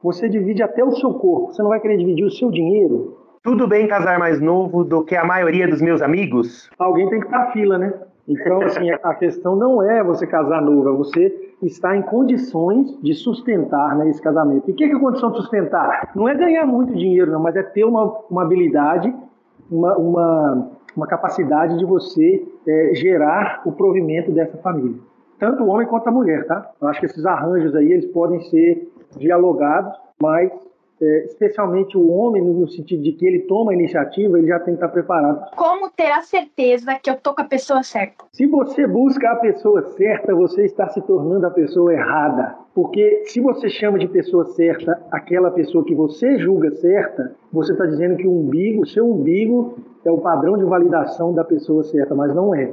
Você 0.02 0.28
divide 0.28 0.64
até 0.64 0.84
o 0.84 0.92
seu 0.92 1.14
corpo. 1.14 1.54
Você 1.54 1.62
não 1.62 1.70
vai 1.70 1.80
querer 1.80 1.98
dividir 1.98 2.26
o 2.26 2.32
seu 2.32 2.50
dinheiro? 2.50 3.18
Tudo 3.44 3.68
bem 3.68 3.88
casar 3.88 4.18
mais 4.18 4.42
novo 4.42 4.84
do 4.84 5.04
que 5.04 5.16
a 5.16 5.24
maioria 5.24 5.68
dos 5.68 5.82
meus 5.82 6.02
amigos? 6.02 6.70
Alguém 6.80 7.08
tem 7.08 7.20
que 7.20 7.28
estar 7.28 7.52
fila, 7.52 7.78
né? 7.78 7.94
Então, 8.28 8.62
assim, 8.62 8.90
a 8.90 9.14
questão 9.14 9.56
não 9.56 9.84
é 9.84 10.04
você 10.04 10.26
casar 10.26 10.62
novo, 10.62 10.90
é 10.90 10.98
você 10.98 11.54
estar 11.62 11.96
em 11.96 12.02
condições 12.02 12.98
de 13.02 13.14
sustentar 13.14 13.96
né, 13.98 14.10
esse 14.10 14.22
casamento. 14.22 14.70
E 14.70 14.74
o 14.74 14.76
que 14.76 14.86
é 14.86 14.92
a 14.92 15.00
condição 15.00 15.32
de 15.32 15.38
sustentar? 15.38 16.10
Não 16.16 16.28
é 16.28 16.34
ganhar 16.34 16.66
muito 16.66 16.96
dinheiro, 16.96 17.32
não, 17.32 17.42
mas 17.42 17.56
é 17.56 17.62
ter 17.62 17.84
uma, 17.84 18.06
uma 18.30 18.44
habilidade, 18.44 19.14
uma, 19.70 19.98
uma, 19.98 20.72
uma 20.96 21.08
capacidade 21.08 21.78
de 21.78 21.86
você 21.86 22.48
é, 22.66 22.92
gerar 22.96 23.62
o 23.66 23.74
provimento 23.74 24.32
dessa 24.32 24.58
família 24.58 25.00
tanto 25.44 25.62
o 25.62 25.68
homem 25.68 25.86
quanto 25.86 26.08
a 26.08 26.12
mulher, 26.12 26.48
tá? 26.48 26.72
Eu 26.82 26.88
acho 26.88 27.02
que 27.02 27.06
esses 27.06 27.26
arranjos 27.26 27.76
aí, 27.76 27.92
eles 27.92 28.06
podem 28.14 28.40
ser 28.44 28.90
dialogados, 29.18 29.94
mas 30.22 30.50
é, 31.02 31.26
especialmente 31.26 31.98
o 31.98 32.10
homem, 32.10 32.42
no 32.42 32.66
sentido 32.70 33.04
de 33.04 33.12
que 33.12 33.26
ele 33.26 33.40
toma 33.40 33.72
a 33.72 33.76
iniciativa, 33.76 34.38
ele 34.38 34.48
já 34.48 34.58
tem 34.60 34.74
que 34.74 34.78
estar 34.78 34.88
preparado. 34.88 35.54
Como 35.58 35.90
ter 35.90 36.12
a 36.12 36.22
certeza 36.22 36.96
que 36.96 37.10
eu 37.10 37.18
tô 37.18 37.36
com 37.36 37.42
a 37.42 37.46
pessoa 37.46 37.84
certa? 37.84 38.24
Se 38.32 38.46
você 38.46 38.88
busca 38.88 39.32
a 39.32 39.36
pessoa 39.36 39.82
certa, 39.98 40.34
você 40.34 40.64
está 40.64 40.88
se 40.88 41.02
tornando 41.02 41.46
a 41.46 41.52
pessoa 41.52 41.94
errada. 41.94 42.56
Porque 42.74 43.24
se 43.26 43.42
você 43.42 43.68
chama 43.68 44.00
de 44.00 44.08
pessoa 44.08 44.46
certa 44.46 44.98
aquela 45.12 45.52
pessoa 45.52 45.84
que 45.84 45.94
você 45.94 46.40
julga 46.40 46.72
certa, 46.72 47.36
você 47.52 47.74
está 47.74 47.86
dizendo 47.86 48.16
que 48.16 48.26
o 48.26 48.32
umbigo, 48.32 48.84
o 48.84 48.88
seu 48.88 49.06
umbigo, 49.12 49.76
é 50.06 50.10
o 50.10 50.20
padrão 50.20 50.58
de 50.58 50.64
validação 50.64 51.34
da 51.34 51.44
pessoa 51.44 51.84
certa, 51.84 52.16
mas 52.16 52.34
não 52.34 52.56
é 52.56 52.72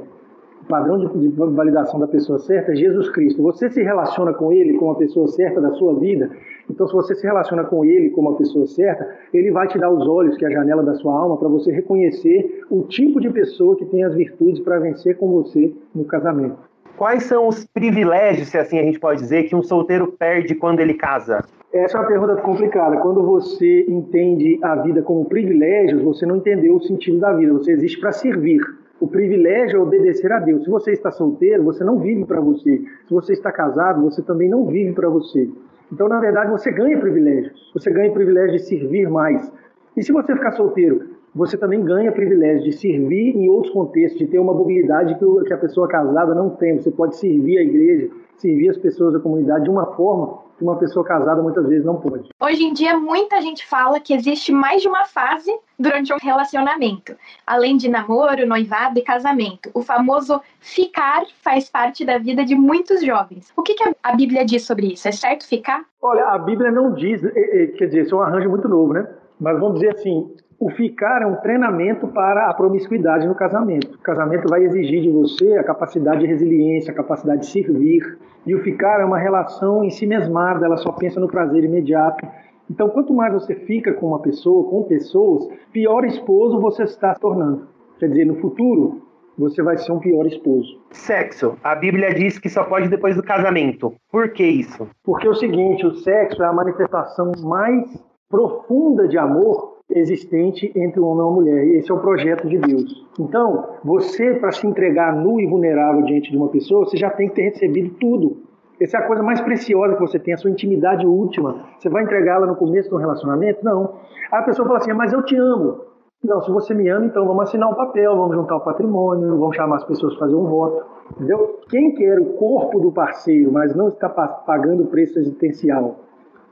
o 0.61 0.65
padrão 0.65 0.99
de, 0.99 1.29
de, 1.29 1.29
validação 1.29 1.99
da 1.99 2.07
pessoa 2.07 2.39
certa 2.39 2.71
é 2.71 2.75
Jesus 2.75 3.09
Cristo. 3.09 3.41
Você 3.41 3.69
se 3.69 3.81
relaciona 3.81 4.33
com 4.33 4.51
Ele 4.51 4.77
como 4.77 4.91
a 4.91 4.95
pessoa 4.95 5.27
certa 5.27 5.59
da 5.59 5.71
sua 5.71 5.97
vida, 5.99 6.29
então 6.69 6.87
se 6.87 6.93
você 6.93 7.15
se 7.15 7.23
relaciona 7.25 7.63
com 7.63 7.83
Ele 7.83 8.09
como 8.11 8.29
a 8.29 8.35
pessoa 8.35 8.67
certa, 8.67 9.09
Ele 9.33 9.51
vai 9.51 9.67
te 9.67 9.77
dar 9.77 9.91
os 9.91 10.07
olhos, 10.07 10.37
que 10.37 10.45
é 10.45 10.47
a 10.47 10.51
janela 10.51 10.83
da 10.83 10.93
sua 10.95 11.13
alma, 11.13 11.37
para 11.37 11.49
você 11.49 11.71
reconhecer 11.71 12.63
o 12.69 12.83
tipo 12.83 13.19
de 13.19 13.29
pessoa 13.29 13.75
que 13.75 13.85
tem 13.85 14.03
as 14.03 14.13
virtudes 14.15 14.61
para 14.61 14.79
vencer 14.79 15.17
com 15.17 15.31
você 15.31 15.73
no 15.93 16.05
casamento. 16.05 16.57
Quais 16.97 17.23
são 17.23 17.47
os 17.47 17.65
privilégios, 17.65 18.49
se 18.49 18.57
assim 18.57 18.77
a 18.77 18.83
gente 18.83 18.99
pode 18.99 19.21
dizer, 19.21 19.43
que 19.43 19.55
um 19.55 19.63
solteiro 19.63 20.11
perde 20.11 20.53
quando 20.53 20.81
ele 20.81 20.93
casa? 20.93 21.43
Essa 21.73 21.97
é 21.97 22.01
uma 22.01 22.07
pergunta 22.07 22.35
complicada. 22.35 22.97
Quando 22.97 23.23
você 23.23 23.85
entende 23.87 24.59
a 24.61 24.75
vida 24.75 25.01
como 25.01 25.25
privilégios, 25.25 26.01
você 26.03 26.25
não 26.25 26.35
entendeu 26.35 26.75
o 26.75 26.83
sentido 26.83 27.17
da 27.17 27.33
vida. 27.33 27.53
Você 27.53 27.71
existe 27.71 27.99
para 27.99 28.11
servir. 28.11 28.61
O 29.01 29.07
privilégio 29.07 29.79
é 29.79 29.81
obedecer 29.81 30.31
a 30.31 30.39
Deus. 30.39 30.63
Se 30.63 30.69
você 30.69 30.91
está 30.91 31.09
solteiro, 31.09 31.63
você 31.63 31.83
não 31.83 31.97
vive 31.97 32.23
para 32.23 32.39
você. 32.39 32.83
Se 33.07 33.11
você 33.11 33.33
está 33.33 33.51
casado, 33.51 34.03
você 34.03 34.21
também 34.21 34.47
não 34.47 34.67
vive 34.67 34.93
para 34.93 35.09
você. 35.09 35.49
Então, 35.91 36.07
na 36.07 36.19
verdade, 36.19 36.51
você 36.51 36.71
ganha 36.71 36.99
privilégios. 36.99 37.71
Você 37.73 37.89
ganha 37.89 38.13
privilégio 38.13 38.51
de 38.51 38.59
servir 38.59 39.09
mais. 39.09 39.51
E 39.97 40.03
se 40.03 40.11
você 40.11 40.35
ficar 40.35 40.51
solteiro, 40.51 41.01
você 41.33 41.57
também 41.57 41.83
ganha 41.83 42.11
privilégio 42.11 42.63
de 42.63 42.73
servir 42.73 43.35
em 43.35 43.49
outros 43.49 43.73
contextos, 43.73 44.19
de 44.19 44.27
ter 44.27 44.37
uma 44.37 44.53
mobilidade 44.53 45.17
que 45.17 45.53
a 45.53 45.57
pessoa 45.57 45.87
casada 45.87 46.35
não 46.35 46.51
tem. 46.51 46.77
Você 46.77 46.91
pode 46.91 47.15
servir 47.15 47.57
a 47.57 47.63
igreja, 47.63 48.07
servir 48.37 48.69
as 48.69 48.77
pessoas 48.77 49.13
da 49.13 49.19
comunidade 49.19 49.63
de 49.63 49.71
uma 49.71 49.95
forma 49.95 50.37
que 50.61 50.63
uma 50.63 50.77
pessoa 50.77 51.03
casada 51.03 51.41
muitas 51.41 51.67
vezes 51.67 51.83
não 51.83 51.95
pode. 51.95 52.29
Hoje 52.39 52.63
em 52.63 52.71
dia, 52.71 52.95
muita 52.95 53.41
gente 53.41 53.65
fala 53.65 53.99
que 53.99 54.13
existe 54.13 54.51
mais 54.51 54.83
de 54.83 54.87
uma 54.87 55.05
fase 55.05 55.51
durante 55.77 56.13
um 56.13 56.17
relacionamento, 56.21 57.15
além 57.45 57.75
de 57.75 57.89
namoro, 57.89 58.45
noivado 58.45 58.99
e 58.99 59.01
casamento. 59.01 59.71
O 59.73 59.81
famoso 59.81 60.39
ficar 60.59 61.25
faz 61.43 61.67
parte 61.67 62.05
da 62.05 62.19
vida 62.19 62.45
de 62.45 62.53
muitos 62.53 63.03
jovens. 63.03 63.51
O 63.57 63.63
que, 63.63 63.73
que 63.73 63.83
a 64.03 64.15
Bíblia 64.15 64.45
diz 64.45 64.63
sobre 64.63 64.93
isso? 64.93 65.07
É 65.07 65.11
certo 65.11 65.47
ficar? 65.47 65.83
Olha, 65.99 66.25
a 66.25 66.37
Bíblia 66.37 66.71
não 66.71 66.93
diz, 66.93 67.23
é, 67.23 67.63
é, 67.63 67.67
quer 67.67 67.87
dizer, 67.87 68.03
isso 68.03 68.13
é 68.13 68.17
um 68.19 68.21
arranjo 68.21 68.49
muito 68.49 68.69
novo, 68.69 68.93
né? 68.93 69.07
Mas 69.39 69.59
vamos 69.59 69.79
dizer 69.79 69.95
assim, 69.95 70.31
o 70.61 70.69
ficar 70.69 71.23
é 71.23 71.25
um 71.25 71.37
treinamento 71.37 72.07
para 72.07 72.47
a 72.47 72.53
promiscuidade 72.53 73.27
no 73.27 73.33
casamento. 73.33 73.95
O 73.95 74.03
casamento 74.03 74.47
vai 74.47 74.63
exigir 74.63 75.01
de 75.01 75.09
você 75.09 75.57
a 75.57 75.63
capacidade 75.63 76.19
de 76.19 76.27
resiliência, 76.27 76.91
a 76.91 76.95
capacidade 76.95 77.41
de 77.41 77.47
servir. 77.47 78.19
E 78.45 78.53
o 78.53 78.61
ficar 78.61 79.01
é 79.01 79.05
uma 79.05 79.17
relação 79.17 79.83
em 79.83 79.89
si 79.89 80.05
mesmada, 80.05 80.63
ela 80.63 80.77
só 80.77 80.91
pensa 80.91 81.19
no 81.19 81.27
prazer 81.27 81.63
imediato. 81.63 82.27
Então, 82.69 82.89
quanto 82.89 83.11
mais 83.11 83.33
você 83.33 83.55
fica 83.55 83.91
com 83.93 84.09
uma 84.09 84.19
pessoa, 84.19 84.69
com 84.69 84.83
pessoas, 84.83 85.49
pior 85.73 86.05
esposo 86.05 86.61
você 86.61 86.83
está 86.83 87.15
se 87.15 87.19
tornando. 87.19 87.67
Quer 87.97 88.09
dizer, 88.09 88.25
no 88.25 88.35
futuro, 88.35 89.01
você 89.35 89.63
vai 89.63 89.79
ser 89.79 89.91
um 89.91 89.99
pior 89.99 90.27
esposo. 90.27 90.79
Sexo. 90.91 91.57
A 91.63 91.73
Bíblia 91.73 92.13
diz 92.13 92.37
que 92.37 92.49
só 92.49 92.65
pode 92.65 92.87
depois 92.87 93.15
do 93.15 93.23
casamento. 93.23 93.95
Por 94.11 94.29
que 94.29 94.43
isso? 94.45 94.87
Porque 95.03 95.25
é 95.25 95.29
o 95.31 95.35
seguinte, 95.35 95.87
o 95.87 95.95
sexo 95.95 96.43
é 96.43 96.45
a 96.45 96.53
manifestação 96.53 97.31
mais 97.41 97.99
profunda 98.29 99.07
de 99.07 99.17
amor 99.17 99.80
existente 99.95 100.71
entre 100.75 100.99
o 100.99 101.05
homem 101.05 101.25
e 101.25 101.29
a 101.29 101.31
mulher. 101.31 101.67
E 101.67 101.77
esse 101.77 101.91
é 101.91 101.93
o 101.93 101.99
projeto 101.99 102.47
de 102.47 102.57
Deus. 102.57 103.05
Então, 103.19 103.65
você, 103.83 104.35
para 104.35 104.51
se 104.51 104.65
entregar 104.65 105.15
nu 105.15 105.39
e 105.39 105.47
vulnerável 105.47 106.03
diante 106.03 106.31
de 106.31 106.37
uma 106.37 106.49
pessoa, 106.49 106.85
você 106.85 106.97
já 106.97 107.09
tem 107.09 107.29
que 107.29 107.35
ter 107.35 107.43
recebido 107.43 107.95
tudo. 107.99 108.37
Essa 108.79 108.97
é 108.97 108.99
a 109.01 109.07
coisa 109.07 109.21
mais 109.21 109.39
preciosa 109.39 109.93
que 109.93 110.01
você 110.01 110.17
tem, 110.17 110.33
a 110.33 110.37
sua 110.37 110.49
intimidade 110.49 111.05
última. 111.05 111.65
Você 111.77 111.87
vai 111.87 112.03
entregá-la 112.03 112.47
no 112.47 112.55
começo 112.55 112.89
do 112.89 112.97
relacionamento? 112.97 113.63
Não. 113.63 113.93
A 114.31 114.41
pessoa 114.41 114.67
fala 114.67 114.79
assim, 114.79 114.93
mas 114.93 115.13
eu 115.13 115.21
te 115.23 115.35
amo. 115.35 115.81
Não, 116.23 116.41
se 116.41 116.51
você 116.51 116.73
me 116.73 116.87
ama, 116.87 117.05
então 117.05 117.25
vamos 117.25 117.43
assinar 117.43 117.69
um 117.69 117.73
papel, 117.73 118.15
vamos 118.15 118.35
juntar 118.35 118.55
o 118.55 118.59
patrimônio, 118.59 119.37
vamos 119.37 119.55
chamar 119.55 119.77
as 119.77 119.83
pessoas 119.83 120.13
para 120.15 120.27
fazer 120.27 120.35
um 120.35 120.45
voto. 120.45 120.85
Entendeu? 121.15 121.59
Quem 121.69 121.93
quer 121.95 122.19
o 122.19 122.25
corpo 122.33 122.79
do 122.79 122.91
parceiro, 122.91 123.51
mas 123.51 123.75
não 123.75 123.87
está 123.87 124.07
pagando 124.07 124.83
o 124.83 124.87
preço 124.87 125.19
existencial 125.19 125.97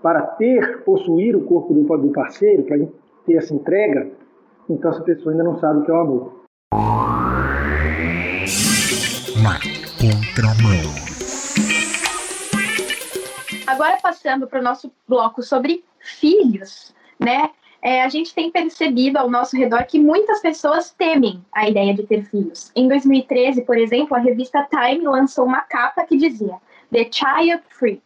para 0.02 0.22
ter, 0.22 0.84
possuir 0.84 1.36
o 1.36 1.42
corpo 1.42 1.74
do 1.74 2.12
parceiro, 2.12 2.64
para 2.64 2.78
ter 3.26 3.36
essa 3.36 3.54
entrega, 3.54 4.12
então 4.70 4.92
essa 4.92 5.02
pessoa 5.02 5.32
ainda 5.32 5.44
não 5.44 5.60
sabe 5.60 5.80
o 5.80 5.86
que 5.86 5.92
é 5.92 5.94
o 5.94 6.00
amor. 6.00 6.44
Na 9.42 9.60
contramão. 10.00 11.10
Agora 13.68 13.98
passando 14.02 14.48
para 14.48 14.60
o 14.60 14.64
nosso 14.64 14.92
bloco 15.08 15.44
sobre 15.44 15.84
filhos, 16.00 16.94
né? 17.20 17.52
É, 17.82 18.04
a 18.04 18.10
gente 18.10 18.34
tem 18.34 18.52
percebido 18.52 19.18
ao 19.18 19.30
nosso 19.30 19.56
redor 19.56 19.86
que 19.86 20.00
muitas 20.00 20.42
pessoas 20.42 20.92
temem 20.92 21.44
a 21.54 21.70
ideia 21.70 21.94
de 21.94 22.04
ter 22.04 22.26
filhos. 22.26 22.72
Em 22.76 22.88
2013, 22.88 23.62
por 23.62 23.78
exemplo, 23.78 24.18
a 24.18 24.20
revista 24.20 24.68
Time 24.70 25.06
lançou 25.06 25.46
uma 25.46 25.62
capa 25.62 26.04
que 26.04 26.18
dizia 26.18 26.58
The 26.92 27.10
Child 27.10 27.64
Free, 27.70 28.02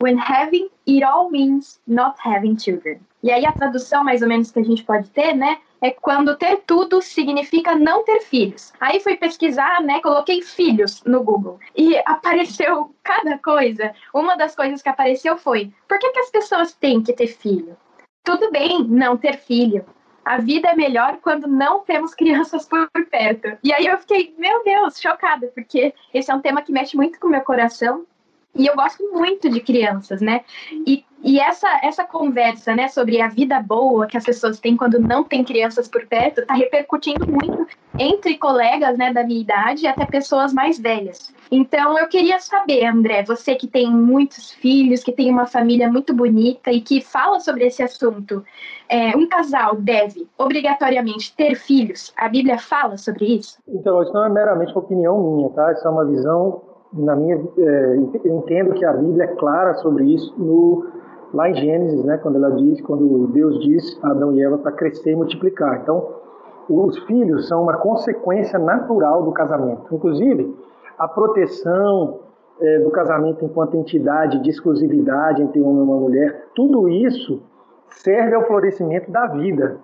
when 0.00 0.18
having 0.18 0.68
it 0.86 1.04
all 1.04 1.30
means 1.30 1.78
not 1.86 2.16
having 2.18 2.56
children. 2.56 3.00
E 3.22 3.30
aí 3.30 3.44
a 3.44 3.52
tradução 3.52 4.02
mais 4.02 4.22
ou 4.22 4.28
menos 4.28 4.50
que 4.50 4.58
a 4.58 4.64
gente 4.64 4.82
pode 4.82 5.10
ter, 5.10 5.34
né, 5.34 5.58
é 5.82 5.90
quando 5.90 6.36
ter 6.36 6.62
tudo 6.66 7.00
significa 7.00 7.74
não 7.74 8.02
ter 8.04 8.20
filhos. 8.20 8.72
Aí 8.80 9.00
fui 9.00 9.16
pesquisar, 9.16 9.82
né, 9.82 10.00
coloquei 10.00 10.42
filhos 10.42 11.02
no 11.04 11.22
Google 11.22 11.58
e 11.76 11.96
apareceu 12.06 12.94
cada 13.02 13.38
coisa. 13.38 13.94
Uma 14.12 14.36
das 14.36 14.56
coisas 14.56 14.82
que 14.82 14.88
apareceu 14.88 15.36
foi: 15.36 15.72
por 15.86 15.98
que, 15.98 16.10
que 16.10 16.20
as 16.20 16.30
pessoas 16.30 16.72
têm 16.72 17.02
que 17.02 17.12
ter 17.12 17.28
filho? 17.28 17.76
Tudo 18.24 18.50
bem 18.50 18.84
não 18.84 19.16
ter 19.16 19.36
filho. 19.38 19.84
A 20.24 20.36
vida 20.36 20.68
é 20.68 20.76
melhor 20.76 21.18
quando 21.22 21.46
não 21.46 21.80
temos 21.80 22.14
crianças 22.14 22.66
por 22.66 22.88
perto. 23.10 23.56
E 23.64 23.72
aí 23.72 23.86
eu 23.86 23.98
fiquei, 23.98 24.34
meu 24.38 24.62
Deus, 24.62 25.00
chocada, 25.00 25.50
porque 25.54 25.94
esse 26.12 26.30
é 26.30 26.34
um 26.34 26.42
tema 26.42 26.60
que 26.62 26.72
mexe 26.72 26.94
muito 26.94 27.18
com 27.18 27.26
o 27.26 27.30
meu 27.30 27.40
coração 27.40 28.06
e 28.54 28.66
eu 28.66 28.74
gosto 28.74 29.02
muito 29.12 29.48
de 29.48 29.60
crianças, 29.60 30.20
né? 30.20 30.42
E, 30.86 31.04
e 31.22 31.38
essa, 31.38 31.68
essa 31.82 32.04
conversa, 32.04 32.74
né, 32.74 32.88
sobre 32.88 33.20
a 33.20 33.28
vida 33.28 33.60
boa 33.60 34.06
que 34.06 34.16
as 34.16 34.24
pessoas 34.24 34.58
têm 34.58 34.76
quando 34.76 34.98
não 34.98 35.22
tem 35.22 35.44
crianças 35.44 35.86
por 35.86 36.06
perto, 36.06 36.44
tá 36.44 36.54
repercutindo 36.54 37.26
muito 37.30 37.66
entre 37.98 38.38
colegas, 38.38 38.96
né, 38.98 39.12
da 39.12 39.22
minha 39.22 39.40
idade 39.40 39.84
e 39.84 39.86
até 39.86 40.04
pessoas 40.06 40.52
mais 40.52 40.78
velhas. 40.78 41.32
Então, 41.50 41.98
eu 41.98 42.08
queria 42.08 42.38
saber, 42.38 42.86
André, 42.86 43.22
você 43.22 43.54
que 43.54 43.66
tem 43.66 43.90
muitos 43.90 44.50
filhos, 44.52 45.02
que 45.02 45.12
tem 45.12 45.30
uma 45.30 45.46
família 45.46 45.90
muito 45.90 46.14
bonita 46.14 46.72
e 46.72 46.80
que 46.80 47.00
fala 47.00 47.38
sobre 47.40 47.66
esse 47.66 47.82
assunto, 47.82 48.44
é, 48.88 49.16
um 49.16 49.28
casal 49.28 49.76
deve 49.76 50.26
obrigatoriamente 50.38 51.34
ter 51.36 51.54
filhos? 51.56 52.12
A 52.16 52.28
Bíblia 52.28 52.58
fala 52.58 52.96
sobre 52.96 53.36
isso? 53.36 53.58
Então, 53.68 54.02
isso 54.02 54.12
não 54.12 54.24
é 54.24 54.28
meramente 54.28 54.72
uma 54.72 54.80
opinião 54.80 55.20
minha, 55.20 55.50
tá? 55.50 55.72
Isso 55.72 55.86
é 55.86 55.90
uma 55.90 56.06
visão 56.06 56.69
na 56.92 57.14
minha, 57.14 57.36
é, 57.36 57.96
eu 58.24 58.36
entendo 58.36 58.74
que 58.74 58.84
a 58.84 58.92
Bíblia 58.92 59.24
é 59.24 59.34
clara 59.36 59.74
sobre 59.74 60.04
isso 60.12 60.34
no, 60.36 60.86
lá 61.32 61.48
em 61.48 61.54
Gênesis, 61.54 62.04
né, 62.04 62.18
quando 62.18 62.36
ela 62.36 62.50
diz, 62.52 62.80
quando 62.80 63.28
Deus 63.28 63.60
diz 63.60 63.98
a 64.02 64.10
Adão 64.10 64.32
e 64.32 64.42
Eva 64.42 64.58
para 64.58 64.72
crescer 64.72 65.12
e 65.12 65.16
multiplicar. 65.16 65.80
Então, 65.82 66.20
os 66.68 66.98
filhos 67.04 67.48
são 67.48 67.62
uma 67.62 67.76
consequência 67.76 68.58
natural 68.58 69.22
do 69.22 69.32
casamento. 69.32 69.92
Inclusive, 69.92 70.54
a 70.98 71.08
proteção 71.08 72.20
é, 72.60 72.78
do 72.80 72.90
casamento 72.90 73.44
enquanto 73.44 73.76
entidade 73.76 74.42
de 74.42 74.50
exclusividade 74.50 75.42
entre 75.42 75.60
um 75.60 75.68
homem 75.68 75.80
e 75.80 75.84
uma 75.84 75.96
mulher, 75.96 76.46
tudo 76.54 76.88
isso 76.88 77.42
serve 77.88 78.34
ao 78.34 78.46
florescimento 78.46 79.10
da 79.10 79.26
vida. 79.26 79.78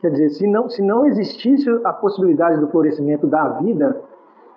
Quer 0.00 0.10
dizer, 0.10 0.30
se 0.30 0.46
não, 0.46 0.68
se 0.68 0.82
não 0.82 1.06
existisse 1.06 1.68
a 1.84 1.92
possibilidade 1.92 2.60
do 2.60 2.68
florescimento 2.68 3.26
da 3.26 3.48
vida, 3.60 4.00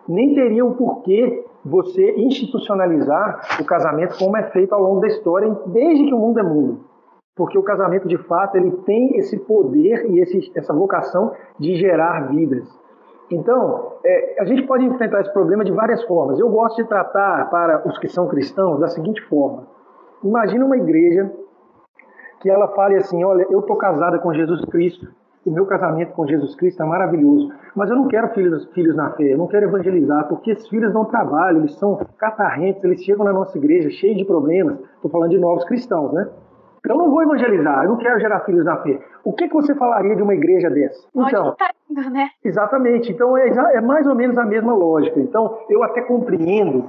nem 0.07 0.33
teria 0.33 0.65
o 0.65 0.75
porquê 0.75 1.45
você 1.65 2.13
institucionalizar 2.15 3.57
o 3.59 3.65
casamento 3.65 4.17
como 4.19 4.37
é 4.37 4.43
feito 4.51 4.73
ao 4.73 4.83
longo 4.83 4.99
da 4.99 5.07
história, 5.07 5.49
desde 5.65 6.05
que 6.05 6.13
o 6.13 6.19
mundo 6.19 6.39
é 6.39 6.43
mundo. 6.43 6.81
Porque 7.35 7.57
o 7.57 7.63
casamento, 7.63 8.07
de 8.07 8.17
fato, 8.17 8.55
ele 8.55 8.71
tem 8.85 9.17
esse 9.17 9.37
poder 9.39 10.09
e 10.09 10.19
esse, 10.19 10.51
essa 10.55 10.73
vocação 10.73 11.33
de 11.59 11.75
gerar 11.75 12.29
vidas. 12.29 12.65
Então, 13.29 13.93
é, 14.05 14.39
a 14.39 14.45
gente 14.45 14.63
pode 14.63 14.85
enfrentar 14.85 15.21
esse 15.21 15.33
problema 15.33 15.65
de 15.65 15.71
várias 15.71 16.03
formas. 16.03 16.39
Eu 16.39 16.49
gosto 16.49 16.77
de 16.77 16.87
tratar 16.87 17.49
para 17.49 17.87
os 17.87 17.97
que 17.97 18.07
são 18.07 18.27
cristãos 18.27 18.79
da 18.79 18.87
seguinte 18.87 19.21
forma: 19.23 19.67
imagina 20.23 20.63
uma 20.63 20.77
igreja 20.77 21.31
que 22.39 22.49
ela 22.49 22.67
fale 22.69 22.95
assim: 22.95 23.23
olha, 23.23 23.47
eu 23.49 23.59
estou 23.59 23.75
casada 23.75 24.19
com 24.19 24.33
Jesus 24.33 24.63
Cristo, 24.65 25.07
o 25.45 25.51
meu 25.51 25.65
casamento 25.65 26.11
com 26.13 26.25
Jesus 26.25 26.55
Cristo 26.55 26.81
é 26.81 26.85
maravilhoso, 26.85 27.51
mas 27.75 27.89
eu 27.89 27.95
não 27.95 28.07
quero 28.07 28.29
filhos, 28.29 28.65
filhos 28.73 28.95
na 28.95 29.11
fé, 29.11 29.33
eu 29.33 29.37
não 29.37 29.47
quero 29.47 29.67
evangelizar, 29.67 30.27
porque 30.27 30.51
esses 30.51 30.67
filhos 30.67 30.91
não 30.93 31.05
trabalham, 31.05 31.59
eles 31.59 31.75
são 31.75 31.99
catarrentes, 32.17 32.83
eles 32.83 33.03
chegam 33.03 33.23
na 33.23 33.31
nossa 33.31 33.57
igreja 33.57 33.89
cheios 33.91 34.17
de 34.17 34.25
problemas. 34.25 34.79
Estou 34.95 35.11
falando 35.11 35.29
de 35.29 35.37
novos 35.37 35.63
cristãos, 35.65 36.11
né? 36.13 36.27
Eu 36.87 36.97
não 36.97 37.09
vou 37.09 37.21
evangelizar, 37.21 37.83
eu 37.83 37.89
não 37.89 37.97
quero 37.97 38.19
gerar 38.19 38.41
filhos 38.41 38.65
na 38.65 38.77
fé. 38.77 38.99
O 39.23 39.33
que, 39.33 39.47
que 39.47 39.53
você 39.53 39.73
falaria 39.75 40.15
de 40.15 40.21
uma 40.21 40.33
igreja 40.33 40.69
dessa? 40.69 41.07
Então, 41.15 41.55
tá 41.55 41.69
indo, 41.89 42.09
né? 42.11 42.29
Exatamente. 42.43 43.11
Então 43.11 43.37
é, 43.37 43.47
é 43.47 43.81
mais 43.81 44.05
ou 44.05 44.15
menos 44.15 44.37
a 44.37 44.45
mesma 44.45 44.73
lógica. 44.73 45.19
Então 45.19 45.59
eu 45.69 45.83
até 45.83 46.01
compreendo 46.01 46.85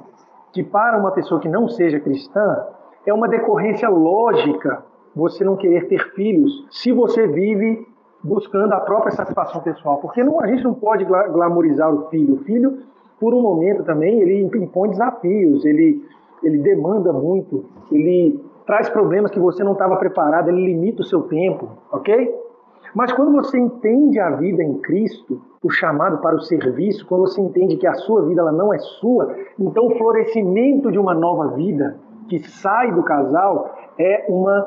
que 0.53 0.63
para 0.63 0.99
uma 0.99 1.13
pessoa 1.13 1.41
que 1.41 1.49
não 1.49 1.69
seja 1.69 2.01
cristã 2.01 2.67
é 3.07 3.13
uma 3.13 3.29
decorrência 3.29 3.89
lógica 3.89 4.83
você 5.15 5.43
não 5.45 5.57
querer 5.57 5.89
ter 5.89 6.13
filhos 6.15 6.67
se 6.71 6.93
você 6.93 7.27
vive 7.27 7.87
buscando 8.23 8.73
a 8.73 8.81
própria 8.81 9.13
satisfação 9.13 9.61
pessoal, 9.63 9.99
porque 9.99 10.23
não, 10.23 10.41
a 10.41 10.47
gente 10.47 10.65
não 10.65 10.75
pode 10.75 11.05
glamorizar 11.05 11.93
o 11.93 12.09
filho. 12.09 12.35
O 12.35 12.39
filho, 12.45 12.79
por 13.21 13.35
um 13.35 13.41
momento 13.41 13.85
também, 13.85 14.21
ele 14.21 14.43
impõe 14.43 14.91
desafios, 14.91 15.65
ele, 15.65 16.05
ele 16.43 16.59
demanda 16.59 17.13
muito, 17.13 17.65
ele 17.91 18.41
traz 18.67 18.89
problemas 18.89 19.31
que 19.31 19.39
você 19.39 19.63
não 19.63 19.73
estava 19.73 19.97
preparado, 19.97 20.49
ele 20.49 20.65
limita 20.65 21.03
o 21.03 21.05
seu 21.05 21.23
tempo, 21.23 21.69
ok? 21.93 22.35
Mas 22.95 23.13
quando 23.13 23.33
você 23.33 23.59
entende 23.59 24.19
a 24.19 24.31
vida 24.31 24.63
em 24.63 24.79
Cristo, 24.79 25.41
o 25.63 25.71
chamado 25.71 26.19
para 26.19 26.35
o 26.35 26.41
serviço, 26.41 27.07
quando 27.07 27.23
você 27.23 27.41
entende 27.41 27.77
que 27.77 27.87
a 27.87 27.95
sua 27.95 28.25
vida 28.25 28.41
ela 28.41 28.53
não 28.53 28.73
é 28.73 28.79
sua, 28.79 29.35
então 29.59 29.87
o 29.87 29.99
florescimento 29.99 30.91
de 30.91 30.99
uma 30.99 31.15
nova 31.15 31.49
vida 31.49 31.99
que 32.29 32.39
sai 32.39 32.93
do 32.93 33.03
casal 33.03 33.75
é 33.99 34.27
uma, 34.29 34.67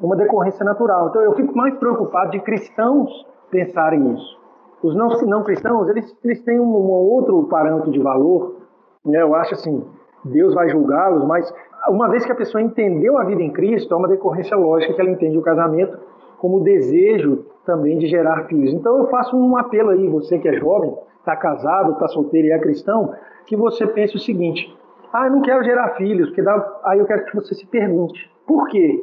uma 0.00 0.16
decorrência 0.16 0.64
natural. 0.64 1.08
Então 1.08 1.22
eu 1.22 1.32
fico 1.34 1.56
mais 1.56 1.74
preocupado 1.76 2.32
de 2.32 2.40
cristãos 2.40 3.10
pensarem 3.50 4.14
isso. 4.14 4.38
Os 4.82 4.94
não, 4.94 5.08
não 5.26 5.42
cristãos, 5.42 5.88
eles, 5.88 6.14
eles 6.22 6.42
têm 6.42 6.60
um, 6.60 6.64
um 6.64 6.90
outro 6.90 7.44
parâmetro 7.44 7.90
de 7.90 7.98
valor, 7.98 8.56
né? 9.04 9.22
eu 9.22 9.34
acho 9.34 9.54
assim, 9.54 9.82
Deus 10.24 10.54
vai 10.54 10.68
julgá-los, 10.68 11.24
mas 11.24 11.52
uma 11.88 12.08
vez 12.08 12.24
que 12.24 12.32
a 12.32 12.34
pessoa 12.34 12.60
entendeu 12.60 13.16
a 13.16 13.24
vida 13.24 13.42
em 13.42 13.50
Cristo, 13.50 13.94
é 13.94 13.96
uma 13.96 14.08
decorrência 14.08 14.56
lógica 14.56 14.92
que 14.92 15.00
ela 15.00 15.10
entende 15.10 15.38
o 15.38 15.42
casamento 15.42 15.98
como 16.38 16.60
desejo 16.60 17.46
também 17.64 17.98
de 17.98 18.06
gerar 18.06 18.44
filhos. 18.44 18.72
Então 18.72 18.98
eu 18.98 19.06
faço 19.08 19.36
um 19.36 19.56
apelo 19.56 19.90
aí, 19.90 20.06
você 20.08 20.38
que 20.38 20.48
é 20.48 20.54
jovem, 20.54 20.94
está 21.18 21.34
casado, 21.34 21.92
está 21.92 22.08
solteiro 22.08 22.48
e 22.48 22.50
é 22.50 22.58
cristão, 22.58 23.14
que 23.46 23.56
você 23.56 23.86
pense 23.86 24.16
o 24.16 24.20
seguinte: 24.20 24.74
ah, 25.12 25.26
eu 25.26 25.32
não 25.32 25.40
quero 25.40 25.64
gerar 25.64 25.90
filhos, 25.96 26.28
porque 26.28 26.42
dá... 26.42 26.80
aí 26.84 26.98
eu 26.98 27.06
quero 27.06 27.24
que 27.24 27.34
você 27.34 27.54
se 27.54 27.66
pergunte: 27.66 28.30
por 28.46 28.68
quê? 28.68 29.02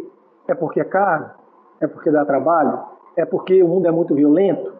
É 0.51 0.55
porque 0.55 0.81
é 0.81 0.83
caro? 0.83 1.27
É 1.79 1.87
porque 1.87 2.11
dá 2.11 2.25
trabalho? 2.25 2.77
É 3.15 3.23
porque 3.23 3.63
o 3.63 3.67
mundo 3.69 3.87
é 3.87 3.91
muito 3.91 4.13
violento? 4.13 4.73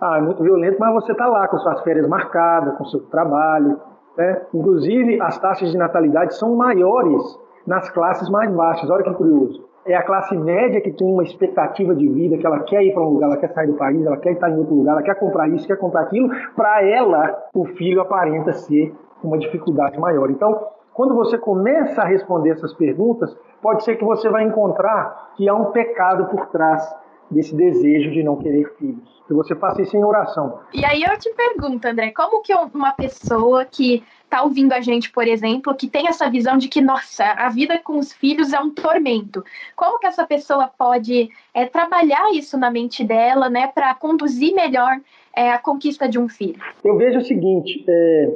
Ah, 0.00 0.18
é 0.18 0.20
muito 0.20 0.40
violento, 0.40 0.76
mas 0.78 0.94
você 0.94 1.10
está 1.10 1.26
lá 1.26 1.48
com 1.48 1.58
suas 1.58 1.80
férias 1.80 2.06
marcadas, 2.06 2.78
com 2.78 2.84
seu 2.84 3.00
trabalho. 3.06 3.80
Né? 4.16 4.42
Inclusive, 4.54 5.20
as 5.20 5.36
taxas 5.38 5.72
de 5.72 5.76
natalidade 5.76 6.36
são 6.36 6.54
maiores 6.54 7.22
nas 7.66 7.90
classes 7.90 8.28
mais 8.30 8.48
baixas. 8.52 8.88
Olha 8.88 9.02
que 9.02 9.12
curioso. 9.14 9.64
É 9.84 9.96
a 9.96 10.02
classe 10.04 10.36
média 10.36 10.80
que 10.80 10.92
tem 10.92 11.12
uma 11.12 11.24
expectativa 11.24 11.92
de 11.92 12.08
vida, 12.08 12.38
que 12.38 12.46
ela 12.46 12.60
quer 12.60 12.84
ir 12.84 12.94
para 12.94 13.02
um 13.02 13.10
lugar, 13.10 13.26
ela 13.26 13.36
quer 13.36 13.52
sair 13.52 13.66
do 13.66 13.74
país, 13.74 14.06
ela 14.06 14.16
quer 14.16 14.32
estar 14.32 14.48
em 14.48 14.58
outro 14.58 14.74
lugar, 14.76 14.92
ela 14.92 15.02
quer 15.02 15.16
comprar 15.16 15.48
isso, 15.48 15.66
quer 15.66 15.76
comprar 15.76 16.02
aquilo. 16.02 16.28
Para 16.54 16.84
ela, 16.84 17.36
o 17.52 17.64
filho 17.64 18.00
aparenta 18.00 18.52
ser 18.52 18.94
uma 19.24 19.38
dificuldade 19.38 19.98
maior. 19.98 20.30
Então, 20.30 20.56
quando 20.96 21.14
você 21.14 21.36
começa 21.36 22.00
a 22.00 22.06
responder 22.06 22.52
essas 22.52 22.72
perguntas, 22.72 23.36
pode 23.60 23.84
ser 23.84 23.96
que 23.96 24.04
você 24.04 24.30
vai 24.30 24.44
encontrar 24.44 25.34
que 25.36 25.46
há 25.46 25.54
um 25.54 25.66
pecado 25.66 26.24
por 26.30 26.46
trás 26.46 26.82
desse 27.30 27.54
desejo 27.54 28.10
de 28.10 28.22
não 28.22 28.36
querer 28.36 28.74
filhos. 28.78 29.22
Que 29.26 29.34
você 29.34 29.54
faça 29.54 29.82
isso 29.82 29.94
em 29.94 30.02
oração. 30.02 30.60
E 30.72 30.84
aí 30.86 31.02
eu 31.02 31.18
te 31.18 31.28
pergunto, 31.34 31.86
André, 31.86 32.12
como 32.12 32.40
que 32.40 32.54
uma 32.54 32.92
pessoa 32.92 33.66
que 33.66 34.02
está 34.24 34.42
ouvindo 34.42 34.72
a 34.72 34.80
gente, 34.80 35.12
por 35.12 35.26
exemplo, 35.28 35.74
que 35.74 35.86
tem 35.86 36.08
essa 36.08 36.30
visão 36.30 36.56
de 36.56 36.68
que, 36.68 36.80
nossa, 36.80 37.24
a 37.24 37.50
vida 37.50 37.78
com 37.84 37.98
os 37.98 38.14
filhos 38.14 38.54
é 38.54 38.60
um 38.60 38.70
tormento, 38.70 39.44
como 39.74 39.98
que 39.98 40.06
essa 40.06 40.26
pessoa 40.26 40.70
pode 40.78 41.28
é, 41.52 41.66
trabalhar 41.66 42.32
isso 42.32 42.56
na 42.56 42.70
mente 42.70 43.04
dela, 43.04 43.50
né, 43.50 43.66
para 43.66 43.94
conduzir 43.94 44.54
melhor 44.54 44.98
é, 45.34 45.50
a 45.52 45.58
conquista 45.58 46.08
de 46.08 46.18
um 46.18 46.28
filho? 46.28 46.58
Eu 46.82 46.96
vejo 46.96 47.18
o 47.18 47.24
seguinte, 47.24 47.84
é, 47.86 48.32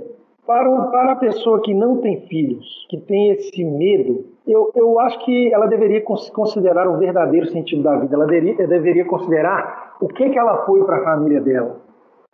para, 0.51 0.69
para 0.87 1.13
a 1.13 1.17
pessoa 1.17 1.63
que 1.63 1.73
não 1.73 1.99
tem 1.99 2.23
filhos, 2.23 2.67
que 2.89 3.01
tem 3.03 3.31
esse 3.31 3.63
medo, 3.63 4.25
eu, 4.45 4.73
eu 4.75 4.99
acho 4.99 5.25
que 5.25 5.55
ela 5.55 5.69
deveria 5.69 6.03
considerar 6.03 6.89
o 6.89 6.99
verdadeiro 6.99 7.47
sentido 7.51 7.85
da 7.85 7.97
vida. 7.97 8.17
Ela 8.17 8.27
deveria, 8.27 8.67
deveria 8.67 9.05
considerar 9.05 9.95
o 10.01 10.09
que, 10.09 10.29
que 10.29 10.37
ela 10.37 10.67
foi 10.67 10.83
para 10.85 10.97
a 10.97 11.05
família 11.05 11.41
dela. 11.41 11.77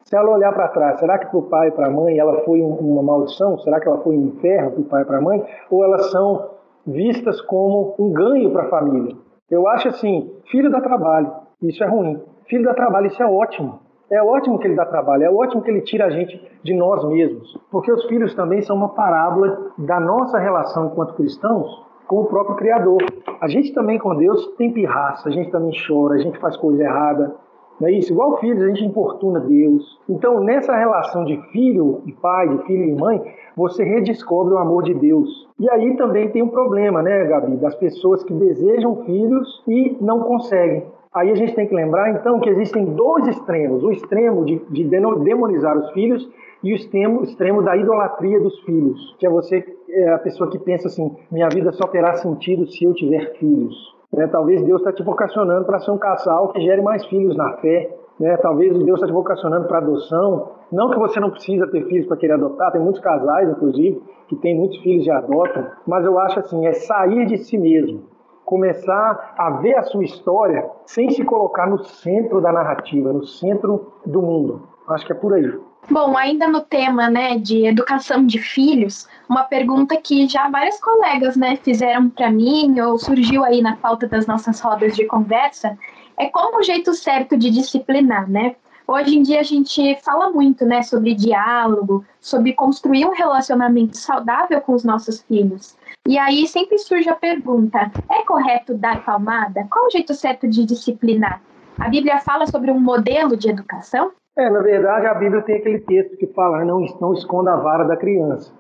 Se 0.03 0.17
ela 0.17 0.31
olhar 0.31 0.51
para 0.55 0.69
trás, 0.69 0.99
será 0.99 1.19
que 1.19 1.27
para 1.27 1.39
o 1.39 1.43
pai 1.43 1.69
e 1.69 1.73
para 1.73 1.89
a 1.89 1.91
mãe 1.91 2.19
ela 2.19 2.41
foi 2.41 2.63
uma 2.63 3.03
maldição? 3.03 3.59
Será 3.59 3.79
que 3.79 3.87
ela 3.87 3.99
foi 3.99 4.17
um 4.17 4.29
inferno 4.29 4.71
para 4.71 4.81
o 4.81 4.85
pai 4.85 5.03
e 5.03 5.05
para 5.05 5.19
a 5.19 5.21
mãe? 5.21 5.45
Ou 5.71 5.85
elas 5.85 6.11
são 6.11 6.53
vistas 6.87 7.43
como 7.43 7.97
um 7.99 8.15
ganho 8.15 8.51
para 8.51 8.63
a 8.63 8.71
família? 8.71 9.15
Eu 9.51 9.69
acho 9.69 9.89
assim, 9.89 10.33
filho 10.51 10.71
dá 10.71 10.81
trabalho, 10.81 11.31
isso 11.61 11.85
é 11.85 11.87
ruim. 11.87 12.19
Filho 12.47 12.65
dá 12.65 12.73
trabalho, 12.73 13.09
isso 13.09 13.23
é 13.23 13.27
ótimo. 13.27 13.79
É 14.11 14.23
ótimo 14.23 14.59
que 14.59 14.69
ele 14.69 14.77
dá 14.77 14.87
trabalho, 14.87 15.25
é 15.25 15.31
ótimo 15.31 15.63
que 15.63 15.71
ele 15.71 15.81
tira 15.81 16.07
a 16.07 16.11
gente 16.11 16.41
de 16.63 16.73
nós 16.75 17.05
mesmos, 17.09 17.59
porque 17.73 17.91
os 17.91 18.05
filhos 18.07 18.35
também 18.35 18.63
são 18.63 18.77
uma 18.77 18.91
parábola 18.91 19.73
da 19.77 19.99
nossa 19.99 20.39
relação 20.39 20.87
enquanto 20.87 21.15
cristãos 21.15 21.85
com 22.07 22.21
o 22.21 22.27
próprio 22.27 22.55
Criador. 22.55 23.03
A 23.41 23.49
gente 23.49 23.75
também 23.75 23.99
com 23.99 24.15
Deus 24.15 24.47
tem 24.57 24.73
pirraça, 24.73 25.29
a 25.29 25.33
gente 25.33 25.51
também 25.51 25.73
chora, 25.87 26.15
a 26.15 26.19
gente 26.19 26.39
faz 26.39 26.57
coisa 26.57 26.85
errada, 26.85 27.35
não 27.81 27.89
é 27.89 27.93
isso? 27.93 28.13
Igual 28.13 28.39
filhos, 28.39 28.63
a 28.63 28.69
gente 28.69 28.85
importuna 28.85 29.41
Deus. 29.41 30.01
Então, 30.09 30.41
nessa 30.41 30.75
relação 30.75 31.25
de 31.25 31.37
filho 31.51 32.01
e 32.07 32.13
pai, 32.13 32.49
de 32.49 32.65
filho 32.65 32.85
e 32.85 32.95
mãe, 32.95 33.21
você 33.55 33.85
redescobre 33.85 34.55
o 34.55 34.59
amor 34.59 34.85
de 34.85 34.95
Deus. 34.95 35.47
E 35.59 35.69
aí 35.69 35.97
também 35.97 36.31
tem 36.31 36.43
um 36.43 36.49
problema, 36.49 37.03
né, 37.03 37.25
Gabi, 37.25 37.57
das 37.57 37.75
pessoas 37.75 38.23
que 38.25 38.33
desejam 38.33 39.05
filhos 39.05 39.63
e 39.69 39.97
não 40.01 40.21
conseguem. 40.21 40.85
Aí 41.17 41.31
a 41.31 41.35
gente 41.35 41.55
tem 41.55 41.67
que 41.67 41.75
lembrar, 41.75 42.11
então, 42.11 42.39
que 42.39 42.51
existem 42.51 42.85
dois 42.85 43.27
extremos: 43.27 43.83
o 43.83 43.91
extremo 43.91 44.45
de, 44.45 44.59
de 44.69 44.85
demonizar 44.85 45.75
os 45.79 45.91
filhos 45.93 46.29
e 46.63 46.75
o 46.75 46.77
extremo, 46.77 47.23
extremo 47.23 47.63
da 47.63 47.75
idolatria 47.75 48.39
dos 48.39 48.61
filhos, 48.65 49.17
que 49.19 49.27
é 49.27 49.31
você, 49.31 49.65
é 49.89 50.11
a 50.11 50.19
pessoa 50.19 50.51
que 50.51 50.59
pensa 50.59 50.89
assim: 50.89 51.17
minha 51.33 51.49
vida 51.49 51.73
só 51.73 51.87
terá 51.87 52.13
sentido 52.17 52.67
se 52.67 52.85
eu 52.85 52.93
tiver 52.93 53.33
filhos. 53.39 53.75
Né? 54.13 54.27
Talvez 54.27 54.63
Deus 54.63 54.83
está 54.83 54.93
te 54.93 55.03
vocacionando 55.03 55.65
para 55.65 55.81
ser 55.81 55.91
um 55.91 55.97
casal 55.97 56.53
que 56.53 56.61
gere 56.61 56.83
mais 56.83 57.03
filhos 57.07 57.35
na 57.35 57.51
fé. 57.63 57.97
Né? 58.21 58.37
Talvez 58.37 58.77
Deus 58.77 58.99
está 58.99 59.07
te 59.07 59.13
vocacionando 59.13 59.67
para 59.69 59.79
adoção. 59.79 60.51
Não 60.71 60.91
que 60.91 60.99
você 60.99 61.19
não 61.19 61.31
precisa 61.31 61.67
ter 61.69 61.83
filhos 61.87 62.07
para 62.07 62.19
querer 62.19 62.35
adotar, 62.35 62.73
tem 62.73 62.81
muitos 62.81 63.01
casais, 63.01 63.49
inclusive, 63.49 64.03
que 64.29 64.37
têm 64.37 64.55
muitos 64.55 64.77
filhos 64.83 65.07
e 65.07 65.11
adotam, 65.11 65.67
mas 65.87 66.05
eu 66.05 66.19
acho 66.19 66.41
assim: 66.41 66.67
é 66.67 66.75
sair 66.75 67.25
de 67.25 67.39
si 67.39 67.57
mesmo 67.57 68.16
começar 68.47 69.35
a 69.37 69.51
ver 69.51 69.75
a 69.75 69.83
sua 69.83 70.05
história 70.05 70.65
sem 70.87 71.11
se 71.11 71.25
colocar 71.25 71.67
no 71.67 71.85
centro 71.85 72.41
da 72.41 72.53
narrativa, 72.53 73.13
no 73.13 73.27
centro 73.27 73.93
do 74.07 74.23
mundo. 74.23 74.69
Acho 74.89 75.05
que 75.05 75.13
é 75.13 75.17
por 75.17 75.35
aí. 75.35 75.53
Bom, 75.91 76.17
ainda 76.17 76.49
no 76.49 76.61
tema, 76.61 77.11
né, 77.11 77.39
de 77.39 77.67
educação 77.67 78.25
de 78.25 78.39
filhos, 78.39 79.09
uma 79.29 79.43
pergunta 79.43 79.97
que 79.97 80.27
já 80.29 80.49
várias 80.49 80.81
colegas, 80.81 81.37
né, 81.37 81.57
fizeram 81.57 82.09
para 82.09 82.31
mim 82.31 82.81
ou 82.81 82.97
surgiu 82.99 83.45
aí 83.45 83.61
na 83.61 83.77
pauta 83.77 84.07
das 84.07 84.27
nossas 84.27 84.61
rodas 84.61 84.97
de 84.97 85.05
conversa, 85.07 85.77
é 86.17 86.27
como 86.29 86.59
o 86.59 86.63
jeito 86.63 86.95
certo 86.95 87.37
de 87.37 87.51
disciplinar, 87.51 88.31
né? 88.31 88.57
Hoje 88.89 89.19
em 89.19 89.23
dia 89.23 89.41
a 89.41 89.43
gente 89.43 89.97
fala 90.05 90.31
muito, 90.31 90.65
né, 90.65 90.81
sobre 90.83 91.13
diálogo, 91.13 92.05
sobre 92.21 92.53
construir 92.53 93.05
um 93.05 93.13
relacionamento 93.13 93.97
saudável 93.97 94.61
com 94.61 94.75
os 94.75 94.85
nossos 94.85 95.23
filhos. 95.23 95.77
E 96.07 96.17
aí 96.17 96.47
sempre 96.47 96.79
surge 96.79 97.09
a 97.09 97.17
pergunta: 97.17 97.91
é 98.09 98.23
correto 98.25 98.75
dar 98.75 99.05
palmada? 99.05 99.67
Qual 99.69 99.87
o 99.87 99.91
jeito 99.91 100.15
certo 100.15 100.47
de 100.47 100.65
disciplinar? 100.65 101.43
A 101.81 101.89
Bíblia 101.89 102.21
fala 102.21 102.47
sobre 102.47 102.71
um 102.71 102.79
modelo 102.79 103.37
de 103.37 103.51
educação? 103.51 104.13
É, 104.39 104.49
na 104.49 104.61
verdade, 104.61 105.07
a 105.07 105.15
Bíblia 105.15 105.43
tem 105.43 105.57
aquele 105.57 105.81
texto 105.81 106.17
que 106.17 106.29
fala: 106.29 106.65
não, 106.65 106.81
não 107.01 107.13
esconda 107.13 107.55
a 107.55 107.57
vara 107.57 107.85
da 107.85 107.97
criança. 107.97 108.53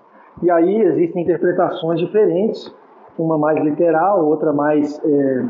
E 0.42 0.50
aí 0.50 0.82
existem 0.82 1.22
interpretações 1.22 2.00
diferentes, 2.00 2.74
uma 3.16 3.38
mais 3.38 3.62
literal, 3.62 4.26
outra 4.26 4.52
mais, 4.52 5.00
é, 5.04 5.44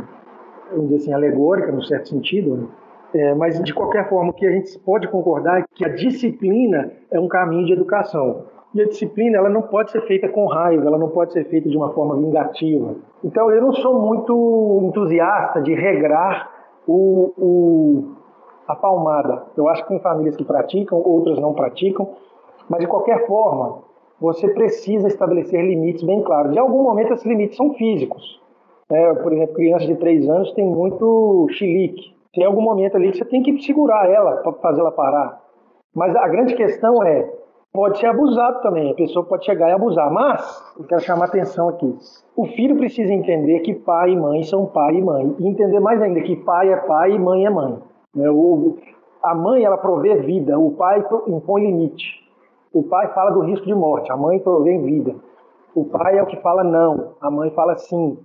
vamos 0.71 0.91
dizer 0.91 0.97
assim, 0.97 1.13
alegórica, 1.15 1.73
no 1.73 1.83
certo 1.83 2.11
sentido. 2.11 2.69
É, 3.15 3.35
mas, 3.35 3.63
de 3.63 3.73
qualquer 3.73 4.09
forma, 4.09 4.31
o 4.31 4.35
que 4.35 4.47
a 4.47 4.51
gente 4.51 4.79
pode 4.81 5.09
concordar 5.09 5.61
é 5.61 5.65
que 5.75 5.85
a 5.85 5.89
disciplina 5.89 6.93
é 7.11 7.19
um 7.19 7.29
caminho 7.29 7.67
de 7.67 7.73
educação. 7.73 8.45
E 8.75 8.83
a 8.83 8.87
disciplina 8.87 9.39
ela 9.39 9.49
não 9.49 9.63
pode 9.63 9.91
ser 9.91 10.03
feita 10.03 10.29
com 10.29 10.47
raiva, 10.47 10.87
ela 10.87 10.99
não 10.99 11.09
pode 11.09 11.33
ser 11.33 11.45
feita 11.45 11.69
de 11.69 11.77
uma 11.77 11.93
forma 11.95 12.17
vingativa. 12.17 12.97
Então 13.25 13.51
eu 13.51 13.63
não 13.63 13.73
sou 13.73 13.99
muito 13.99 14.81
entusiasta 14.83 15.63
de 15.63 15.73
regrar 15.75 16.51
o, 16.87 17.33
o, 17.39 18.05
a 18.69 18.75
palmada. 18.75 19.45
Eu 19.57 19.69
acho 19.69 19.83
que 19.83 19.89
tem 19.89 20.01
famílias 20.01 20.37
que 20.37 20.45
praticam, 20.45 21.01
outras 21.03 21.39
não 21.39 21.55
praticam, 21.55 22.11
mas 22.69 22.81
de 22.81 22.87
qualquer 22.87 23.27
forma 23.27 23.79
você 24.21 24.49
precisa 24.49 25.09
estabelecer 25.09 25.65
limites 25.65 26.03
bem 26.03 26.23
claros. 26.23 26.53
De 26.53 26.59
algum 26.59 26.83
momento 26.83 27.13
esses 27.13 27.25
limites 27.25 27.57
são 27.57 27.73
físicos. 27.75 28.41
É, 28.91 29.15
por 29.15 29.33
exemplo, 29.33 29.55
criança 29.55 29.87
de 29.87 29.97
3 29.97 30.29
anos 30.29 30.53
tem 30.53 30.67
muito 30.67 31.47
chilique. 31.51 32.16
Tem 32.37 32.45
algum 32.45 32.61
momento 32.61 32.97
ali 32.97 33.11
que 33.11 33.17
você 33.17 33.25
tem 33.25 33.43
que 33.43 33.59
segurar 33.63 34.07
ela 34.11 34.37
para 34.43 34.53
fazer 34.53 34.81
ela 34.81 34.93
parar. 34.93 35.41
Mas 35.95 36.15
a 36.15 36.29
grande 36.29 36.55
questão 36.55 37.03
é 37.03 37.33
pode 37.73 37.99
ser 37.99 38.07
abusado 38.07 38.61
também, 38.61 38.93
a 38.93 38.95
pessoa 38.95 39.25
pode 39.25 39.47
chegar 39.47 39.71
e 39.71 39.73
abusar. 39.73 40.13
Mas, 40.13 40.75
eu 40.79 40.85
quero 40.85 41.01
chamar 41.01 41.27
atenção 41.27 41.71
aqui. 41.71 41.97
O 42.37 42.45
filho 42.49 42.77
precisa 42.77 43.13
entender 43.13 43.61
que 43.61 43.75
pai 43.75 44.11
e 44.11 44.17
mãe 44.17 44.43
são 44.43 44.67
pai 44.67 44.97
e 44.97 45.03
mãe. 45.03 45.35
E 45.39 45.49
entender 45.49 45.81
mais 45.81 46.01
ainda 46.03 46.21
que 46.21 46.37
pai 46.37 46.71
é 46.71 46.77
pai 46.77 47.13
e 47.13 47.19
mãe 47.19 47.47
é 47.47 47.51
mãe. 47.51 47.79
Né? 48.15 48.27
A 49.23 49.35
mãe, 49.35 49.65
ela 49.65 49.79
provê 49.79 50.17
vida, 50.17 50.59
o 50.59 50.73
pai 50.73 51.03
impõe 51.27 51.65
limite. 51.65 52.23
O 52.71 52.83
pai 52.83 53.09
fala 53.15 53.31
do 53.31 53.41
risco 53.41 53.65
de 53.65 53.75
morte, 53.75 54.13
a 54.13 54.17
mãe 54.17 54.39
provê 54.39 54.77
vida. 54.79 55.15
O 55.75 55.87
pai 55.87 56.19
é 56.19 56.23
o 56.23 56.27
que 56.27 56.37
fala 56.43 56.63
não, 56.63 57.15
a 57.19 57.31
mãe 57.31 57.51
fala 57.51 57.77
sim, 57.77 58.19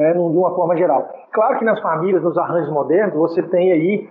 né, 0.00 0.12
de 0.12 0.18
uma 0.18 0.54
forma 0.54 0.76
geral. 0.76 1.08
Claro 1.32 1.58
que 1.58 1.64
nas 1.64 1.80
famílias, 1.80 2.22
nos 2.22 2.36
arranjos 2.36 2.72
modernos, 2.72 3.14
você 3.14 3.42
tem 3.42 3.72
aí 3.72 4.08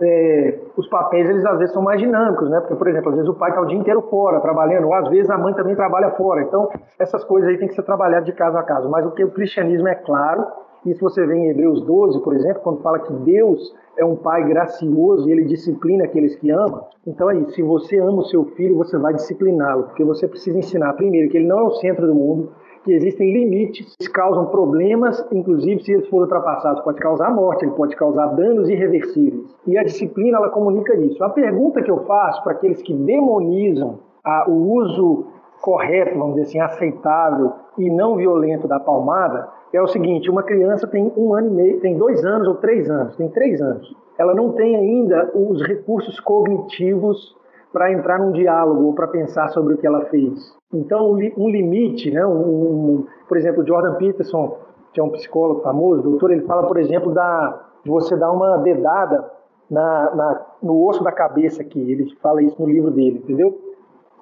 é, 0.00 0.58
os 0.76 0.88
papéis, 0.88 1.28
eles 1.28 1.44
às 1.44 1.58
vezes 1.58 1.72
são 1.72 1.82
mais 1.82 2.00
dinâmicos, 2.00 2.48
né? 2.48 2.60
Porque, 2.60 2.74
por 2.76 2.88
exemplo, 2.88 3.10
às 3.10 3.16
vezes 3.16 3.28
o 3.28 3.34
pai 3.34 3.50
está 3.50 3.60
o 3.60 3.66
dia 3.66 3.78
inteiro 3.78 4.02
fora 4.02 4.40
trabalhando, 4.40 4.86
ou 4.86 4.94
às 4.94 5.08
vezes 5.08 5.30
a 5.30 5.36
mãe 5.36 5.52
também 5.54 5.76
trabalha 5.76 6.10
fora. 6.12 6.42
Então, 6.42 6.70
essas 6.98 7.22
coisas 7.24 7.50
aí 7.50 7.58
tem 7.58 7.68
que 7.68 7.74
ser 7.74 7.82
trabalhadas 7.82 8.24
de 8.24 8.32
caso 8.32 8.56
a 8.56 8.62
caso. 8.62 8.88
Mas 8.90 9.04
o 9.06 9.10
que 9.10 9.24
o 9.24 9.30
cristianismo 9.30 9.88
é 9.88 9.94
claro, 9.94 10.46
isso 10.84 11.00
você 11.00 11.24
vê 11.24 11.34
em 11.36 11.50
Hebreus 11.50 11.84
12, 11.84 12.20
por 12.22 12.34
exemplo, 12.34 12.62
quando 12.62 12.82
fala 12.82 12.98
que 12.98 13.12
Deus 13.12 13.72
é 13.96 14.04
um 14.04 14.16
pai 14.16 14.44
gracioso 14.48 15.28
e 15.28 15.32
ele 15.32 15.44
disciplina 15.44 16.04
aqueles 16.04 16.34
que 16.36 16.50
ama. 16.50 16.86
Então 17.06 17.30
é 17.30 17.36
isso, 17.36 17.52
se 17.52 17.62
você 17.62 17.98
ama 17.98 18.18
o 18.18 18.24
seu 18.24 18.44
filho, 18.56 18.76
você 18.76 18.98
vai 18.98 19.14
discipliná-lo, 19.14 19.84
porque 19.84 20.02
você 20.02 20.26
precisa 20.26 20.58
ensinar 20.58 20.94
primeiro 20.94 21.30
que 21.30 21.36
ele 21.36 21.46
não 21.46 21.58
é 21.58 21.62
o 21.62 21.70
centro 21.72 22.06
do 22.06 22.14
mundo, 22.14 22.50
que 22.84 22.92
existem 22.92 23.32
limites 23.32 23.94
que 23.96 24.08
causam 24.08 24.46
problemas, 24.46 25.24
inclusive 25.32 25.82
se 25.82 25.92
eles 25.92 26.08
forem 26.08 26.24
ultrapassados, 26.24 26.82
pode 26.82 26.98
causar 26.98 27.30
morte, 27.34 27.64
ele 27.64 27.72
pode 27.72 27.94
causar 27.96 28.26
danos 28.26 28.68
irreversíveis. 28.68 29.54
E 29.66 29.78
a 29.78 29.84
disciplina 29.84 30.38
ela 30.38 30.50
comunica 30.50 30.94
isso. 30.96 31.22
A 31.22 31.30
pergunta 31.30 31.82
que 31.82 31.90
eu 31.90 32.04
faço 32.04 32.42
para 32.42 32.52
aqueles 32.52 32.82
que 32.82 32.92
demonizam 32.94 34.00
a, 34.24 34.48
o 34.48 34.74
uso 34.74 35.26
correto, 35.60 36.18
vamos 36.18 36.34
dizer 36.34 36.48
assim, 36.48 36.60
aceitável 36.60 37.52
e 37.78 37.88
não 37.88 38.16
violento 38.16 38.66
da 38.66 38.80
palmada, 38.80 39.48
é 39.72 39.80
o 39.80 39.86
seguinte: 39.86 40.30
uma 40.30 40.42
criança 40.42 40.86
tem 40.86 41.12
um 41.16 41.34
ano 41.34 41.48
e 41.48 41.50
meio, 41.50 41.80
tem 41.80 41.96
dois 41.96 42.24
anos 42.24 42.48
ou 42.48 42.56
três 42.56 42.90
anos, 42.90 43.16
tem 43.16 43.28
três 43.28 43.60
anos. 43.62 43.94
Ela 44.18 44.34
não 44.34 44.52
tem 44.52 44.76
ainda 44.76 45.30
os 45.34 45.62
recursos 45.62 46.20
cognitivos 46.20 47.34
para 47.72 47.92
entrar 47.92 48.18
num 48.18 48.32
diálogo 48.32 48.84
ou 48.84 48.94
para 48.94 49.08
pensar 49.08 49.48
sobre 49.48 49.74
o 49.74 49.78
que 49.78 49.86
ela 49.86 50.04
fez. 50.06 50.54
Então, 50.72 51.12
um 51.12 51.50
limite, 51.50 52.10
né? 52.10 52.24
Um, 52.26 52.32
um, 52.32 53.06
por 53.28 53.36
exemplo, 53.36 53.66
Jordan 53.66 53.94
Peterson, 53.94 54.58
que 54.92 55.00
é 55.00 55.02
um 55.02 55.10
psicólogo 55.10 55.62
famoso, 55.62 56.02
doutor, 56.02 56.30
ele 56.30 56.42
fala, 56.42 56.66
por 56.66 56.78
exemplo, 56.78 57.12
da, 57.12 57.60
de 57.82 57.90
você 57.90 58.16
dar 58.16 58.30
uma 58.30 58.58
dedada 58.58 59.30
na, 59.70 60.14
na, 60.14 60.46
no 60.62 60.86
osso 60.86 61.02
da 61.02 61.10
cabeça 61.10 61.62
aqui. 61.62 61.80
Ele 61.80 62.14
fala 62.22 62.42
isso 62.42 62.60
no 62.60 62.68
livro 62.68 62.90
dele, 62.90 63.18
entendeu? 63.18 63.58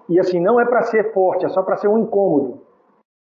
E 0.08 0.18
assim, 0.18 0.40
não 0.40 0.60
é 0.60 0.64
para 0.64 0.82
ser 0.82 1.12
forte, 1.12 1.44
é 1.44 1.48
só 1.48 1.62
para 1.62 1.76
ser 1.76 1.88
um 1.88 1.98
incômodo. 1.98 2.60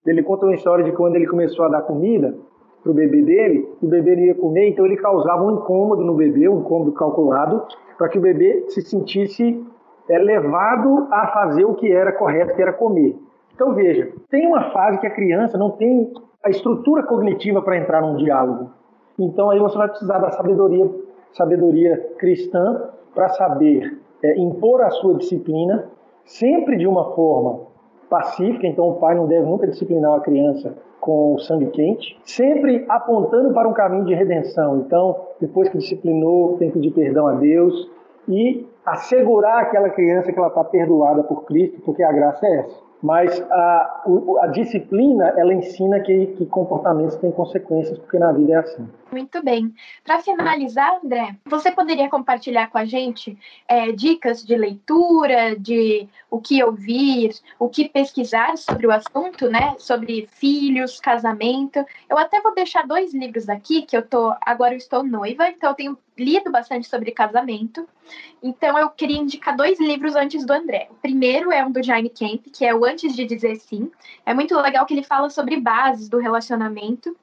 Ele 0.06 0.22
conta 0.22 0.46
uma 0.46 0.54
história 0.54 0.84
de 0.84 0.92
quando 0.92 1.16
ele 1.16 1.26
começou 1.26 1.64
a 1.66 1.68
dar 1.68 1.82
comida 1.82 2.34
para 2.82 2.90
o 2.90 2.94
bebê 2.94 3.22
dele, 3.22 3.68
o 3.82 3.86
bebê 3.86 4.14
ia 4.14 4.34
comer, 4.34 4.70
então 4.70 4.86
ele 4.86 4.96
causava 4.96 5.44
um 5.44 5.56
incômodo 5.56 6.02
no 6.02 6.14
bebê, 6.14 6.48
um 6.48 6.60
incômodo 6.60 6.92
calculado, 6.92 7.62
para 7.98 8.08
que 8.08 8.18
o 8.18 8.22
bebê 8.22 8.64
se 8.68 8.80
sentisse 8.80 9.62
é, 10.10 10.18
levado 10.18 11.06
a 11.10 11.28
fazer 11.28 11.64
o 11.64 11.74
que 11.74 11.90
era 11.90 12.12
correto, 12.12 12.54
que 12.54 12.60
era 12.60 12.72
comer. 12.72 13.16
Então 13.54 13.72
veja, 13.74 14.12
tem 14.28 14.46
uma 14.46 14.70
fase 14.72 14.98
que 14.98 15.06
a 15.06 15.14
criança 15.14 15.56
não 15.56 15.70
tem 15.70 16.12
a 16.42 16.50
estrutura 16.50 17.04
cognitiva 17.04 17.62
para 17.62 17.78
entrar 17.78 18.00
num 18.02 18.16
diálogo. 18.16 18.70
Então 19.18 19.50
aí 19.50 19.60
você 19.60 19.78
vai 19.78 19.88
precisar 19.88 20.18
da 20.18 20.30
sabedoria, 20.30 20.90
sabedoria 21.32 22.14
cristã 22.18 22.90
para 23.14 23.28
saber 23.28 23.98
é, 24.22 24.36
impor 24.38 24.82
a 24.82 24.90
sua 24.90 25.14
disciplina, 25.14 25.88
sempre 26.24 26.76
de 26.76 26.86
uma 26.86 27.14
forma 27.14 27.68
pacífica, 28.08 28.66
então 28.66 28.88
o 28.88 28.94
pai 28.94 29.14
não 29.14 29.28
deve 29.28 29.46
nunca 29.46 29.68
disciplinar 29.68 30.14
a 30.14 30.20
criança 30.20 30.74
com 31.00 31.38
sangue 31.38 31.66
quente, 31.66 32.18
sempre 32.24 32.84
apontando 32.88 33.54
para 33.54 33.68
um 33.68 33.72
caminho 33.72 34.04
de 34.04 34.14
redenção. 34.14 34.80
Então, 34.80 35.16
depois 35.40 35.68
que 35.68 35.78
disciplinou, 35.78 36.56
tem 36.58 36.68
que 36.68 36.74
pedir 36.74 36.90
perdão 36.90 37.28
a 37.28 37.34
Deus 37.34 37.88
e 38.28 38.66
assegurar 38.92 39.62
aquela 39.62 39.90
criança 39.90 40.32
que 40.32 40.38
ela 40.38 40.48
está 40.48 40.64
perdoada 40.64 41.22
por 41.22 41.44
Cristo, 41.44 41.80
porque 41.84 42.02
a 42.02 42.12
graça 42.12 42.46
é 42.46 42.60
essa. 42.60 42.90
Mas 43.02 43.40
a, 43.50 44.02
a 44.42 44.46
disciplina, 44.48 45.32
ela 45.36 45.54
ensina 45.54 46.00
que, 46.00 46.26
que 46.36 46.44
comportamentos 46.46 47.16
têm 47.16 47.32
consequências, 47.32 47.98
porque 47.98 48.18
na 48.18 48.30
vida 48.30 48.52
é 48.52 48.56
assim. 48.56 48.86
Muito 49.10 49.42
bem. 49.42 49.74
Para 50.04 50.20
finalizar, 50.20 51.00
André, 51.02 51.34
você 51.46 51.72
poderia 51.72 52.08
compartilhar 52.10 52.70
com 52.70 52.76
a 52.76 52.84
gente 52.84 53.36
é, 53.66 53.90
dicas 53.90 54.44
de 54.44 54.54
leitura, 54.54 55.56
de 55.56 56.06
o 56.30 56.40
que 56.40 56.62
ouvir, 56.62 57.30
o 57.58 57.68
que 57.68 57.88
pesquisar 57.88 58.56
sobre 58.56 58.86
o 58.86 58.92
assunto, 58.92 59.48
né? 59.48 59.74
Sobre 59.78 60.28
filhos, 60.32 61.00
casamento. 61.00 61.84
Eu 62.08 62.18
até 62.18 62.40
vou 62.40 62.54
deixar 62.54 62.86
dois 62.86 63.14
livros 63.14 63.48
aqui, 63.48 63.82
que 63.82 63.96
eu 63.96 64.06
tô. 64.06 64.34
Agora 64.42 64.74
eu 64.74 64.78
estou 64.78 65.02
noiva, 65.02 65.48
então 65.48 65.70
eu 65.70 65.74
tenho 65.74 65.98
lido 66.20 66.50
bastante 66.50 66.86
sobre 66.86 67.10
casamento. 67.10 67.88
Então 68.42 68.78
eu 68.78 68.90
queria 68.90 69.18
indicar 69.18 69.56
dois 69.56 69.80
livros 69.80 70.14
antes 70.14 70.44
do 70.44 70.52
André. 70.52 70.88
O 70.90 70.94
primeiro 70.94 71.50
é 71.50 71.64
um 71.64 71.72
do 71.72 71.82
Jaime 71.82 72.10
Camp, 72.10 72.44
que 72.52 72.62
é 72.64 72.72
o 72.74 72.84
Antes 72.84 73.16
de 73.16 73.24
Dizer 73.24 73.56
Sim. 73.56 73.90
É 74.26 74.34
muito 74.34 74.54
legal 74.56 74.84
que 74.84 74.92
ele 74.94 75.02
fala 75.02 75.30
sobre 75.30 75.58
bases 75.58 76.08
do 76.08 76.18
relacionamento. 76.18 77.16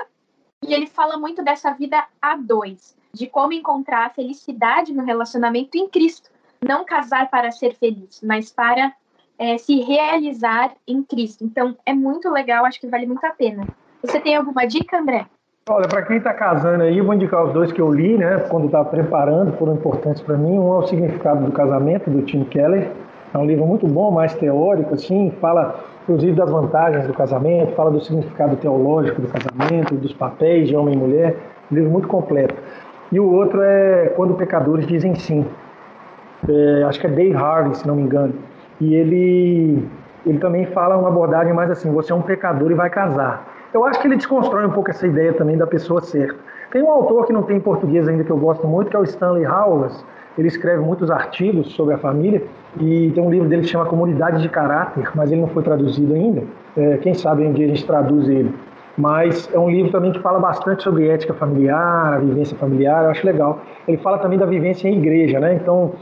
e 0.62 0.74
ele 0.74 0.86
fala 0.86 1.16
muito 1.16 1.42
dessa 1.42 1.72
vida 1.72 2.06
a 2.20 2.36
dois 2.36 2.94
de 3.14 3.26
como 3.28 3.52
encontrar 3.52 4.06
a 4.06 4.10
felicidade 4.10 4.92
no 4.92 5.04
relacionamento 5.04 5.78
em 5.78 5.88
Cristo. 5.88 6.28
Não 6.62 6.84
casar 6.84 7.30
para 7.30 7.50
ser 7.50 7.74
feliz, 7.76 8.20
mas 8.22 8.50
para 8.50 8.92
é, 9.38 9.56
se 9.56 9.80
realizar 9.80 10.72
em 10.86 11.02
Cristo. 11.02 11.44
Então, 11.44 11.76
é 11.86 11.94
muito 11.94 12.28
legal, 12.28 12.64
acho 12.64 12.80
que 12.80 12.86
vale 12.86 13.06
muito 13.06 13.24
a 13.24 13.30
pena. 13.30 13.66
Você 14.02 14.20
tem 14.20 14.36
alguma 14.36 14.66
dica, 14.66 14.98
André? 14.98 15.26
Olha, 15.68 15.88
para 15.88 16.02
quem 16.02 16.18
está 16.18 16.34
casando 16.34 16.82
aí, 16.82 17.00
vou 17.00 17.14
indicar 17.14 17.44
os 17.44 17.52
dois 17.54 17.72
que 17.72 17.80
eu 17.80 17.90
li, 17.90 18.18
né? 18.18 18.38
Quando 18.50 18.66
estava 18.66 18.84
preparando, 18.84 19.56
foram 19.56 19.74
importantes 19.74 20.20
para 20.20 20.36
mim. 20.36 20.58
Um 20.58 20.74
é 20.74 20.78
o 20.78 20.86
Significado 20.86 21.44
do 21.44 21.52
Casamento, 21.52 22.10
do 22.10 22.22
Tim 22.22 22.44
Keller. 22.44 22.90
É 23.32 23.38
um 23.38 23.46
livro 23.46 23.64
muito 23.64 23.86
bom, 23.86 24.10
mais 24.10 24.34
teórico, 24.34 24.94
assim, 24.94 25.30
fala 25.40 25.82
inclusive 26.04 26.32
das 26.34 26.50
vantagens 26.50 27.06
do 27.06 27.14
casamento, 27.14 27.74
fala 27.74 27.90
do 27.90 28.00
significado 28.00 28.56
teológico 28.56 29.22
do 29.22 29.28
casamento, 29.28 29.94
dos 29.94 30.12
papéis 30.12 30.68
de 30.68 30.76
homem 30.76 30.94
e 30.94 30.98
mulher. 30.98 31.36
Um 31.72 31.74
livro 31.74 31.90
muito 31.90 32.08
completo. 32.08 32.54
E 33.14 33.20
o 33.20 33.30
outro 33.30 33.62
é 33.62 34.08
Quando 34.16 34.34
Pecadores 34.34 34.88
Dizem 34.88 35.14
Sim. 35.14 35.46
É, 36.48 36.82
acho 36.82 36.98
que 36.98 37.06
é 37.06 37.10
Dave 37.10 37.36
Harvey, 37.36 37.72
se 37.76 37.86
não 37.86 37.94
me 37.94 38.02
engano. 38.02 38.34
E 38.80 38.92
ele, 38.92 39.88
ele 40.26 40.38
também 40.38 40.66
fala 40.66 40.96
uma 40.96 41.10
abordagem 41.10 41.52
mais 41.52 41.70
assim: 41.70 41.92
você 41.92 42.10
é 42.10 42.14
um 42.14 42.22
pecador 42.22 42.72
e 42.72 42.74
vai 42.74 42.90
casar. 42.90 43.46
Eu 43.72 43.84
acho 43.84 44.00
que 44.00 44.08
ele 44.08 44.16
desconstrói 44.16 44.66
um 44.66 44.70
pouco 44.70 44.90
essa 44.90 45.06
ideia 45.06 45.32
também 45.32 45.56
da 45.56 45.64
pessoa 45.64 46.00
certa. 46.00 46.34
Tem 46.72 46.82
um 46.82 46.90
autor 46.90 47.24
que 47.24 47.32
não 47.32 47.44
tem 47.44 47.58
em 47.58 47.60
português 47.60 48.08
ainda 48.08 48.24
que 48.24 48.32
eu 48.32 48.36
gosto 48.36 48.66
muito, 48.66 48.90
que 48.90 48.96
é 48.96 48.98
o 48.98 49.04
Stanley 49.04 49.46
Howells. 49.46 50.04
Ele 50.36 50.48
escreve 50.48 50.82
muitos 50.82 51.08
artigos 51.08 51.70
sobre 51.74 51.94
a 51.94 51.98
família 51.98 52.42
e 52.80 53.12
tem 53.14 53.22
um 53.22 53.30
livro 53.30 53.48
dele 53.48 53.62
que 53.62 53.68
chama 53.68 53.86
Comunidade 53.86 54.42
de 54.42 54.48
Caráter, 54.48 55.08
mas 55.14 55.30
ele 55.30 55.40
não 55.40 55.48
foi 55.48 55.62
traduzido 55.62 56.14
ainda. 56.14 56.42
É, 56.76 56.96
quem 56.96 57.14
sabe 57.14 57.46
um 57.46 57.52
dia 57.52 57.66
a 57.66 57.68
gente 57.68 57.86
traduz 57.86 58.28
ele 58.28 58.52
mas 58.96 59.48
é 59.52 59.58
um 59.58 59.68
livro 59.68 59.90
também 59.90 60.12
que 60.12 60.20
fala 60.20 60.38
bastante 60.38 60.82
sobre 60.82 61.08
ética 61.08 61.34
familiar, 61.34 62.14
a 62.14 62.18
vivência 62.18 62.56
familiar, 62.56 63.04
eu 63.04 63.10
acho 63.10 63.26
legal. 63.26 63.60
Ele 63.88 63.96
fala 63.98 64.18
também 64.18 64.38
da 64.38 64.46
vivência 64.46 64.88
em 64.88 64.98
igreja, 64.98 65.40
né? 65.40 65.54
Então, 65.54 65.92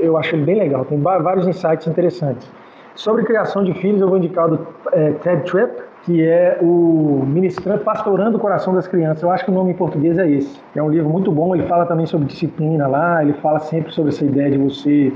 eu 0.00 0.16
acho 0.16 0.36
bem 0.36 0.58
legal, 0.58 0.84
tem 0.84 1.00
vários 1.00 1.46
insights 1.46 1.86
interessantes. 1.86 2.50
Sobre 2.94 3.24
criação 3.24 3.64
de 3.64 3.72
filhos, 3.74 4.00
eu 4.00 4.08
vou 4.08 4.18
indicar 4.18 4.52
o 4.52 4.58
é, 4.92 5.12
Ted 5.12 5.44
Tripp, 5.50 5.82
que 6.04 6.22
é 6.22 6.58
o 6.60 7.22
Ministrando, 7.26 7.84
Pastorando 7.84 8.36
o 8.36 8.40
Coração 8.40 8.74
das 8.74 8.86
Crianças. 8.86 9.22
Eu 9.22 9.30
acho 9.30 9.44
que 9.44 9.50
o 9.50 9.54
nome 9.54 9.70
em 9.70 9.74
português 9.74 10.18
é 10.18 10.28
esse. 10.28 10.60
É 10.74 10.82
um 10.82 10.90
livro 10.90 11.08
muito 11.08 11.30
bom, 11.30 11.54
ele 11.54 11.66
fala 11.66 11.86
também 11.86 12.06
sobre 12.06 12.26
disciplina 12.26 12.86
lá, 12.86 13.22
ele 13.22 13.32
fala 13.34 13.60
sempre 13.60 13.92
sobre 13.92 14.10
essa 14.10 14.24
ideia 14.24 14.50
de 14.50 14.58
você 14.58 15.12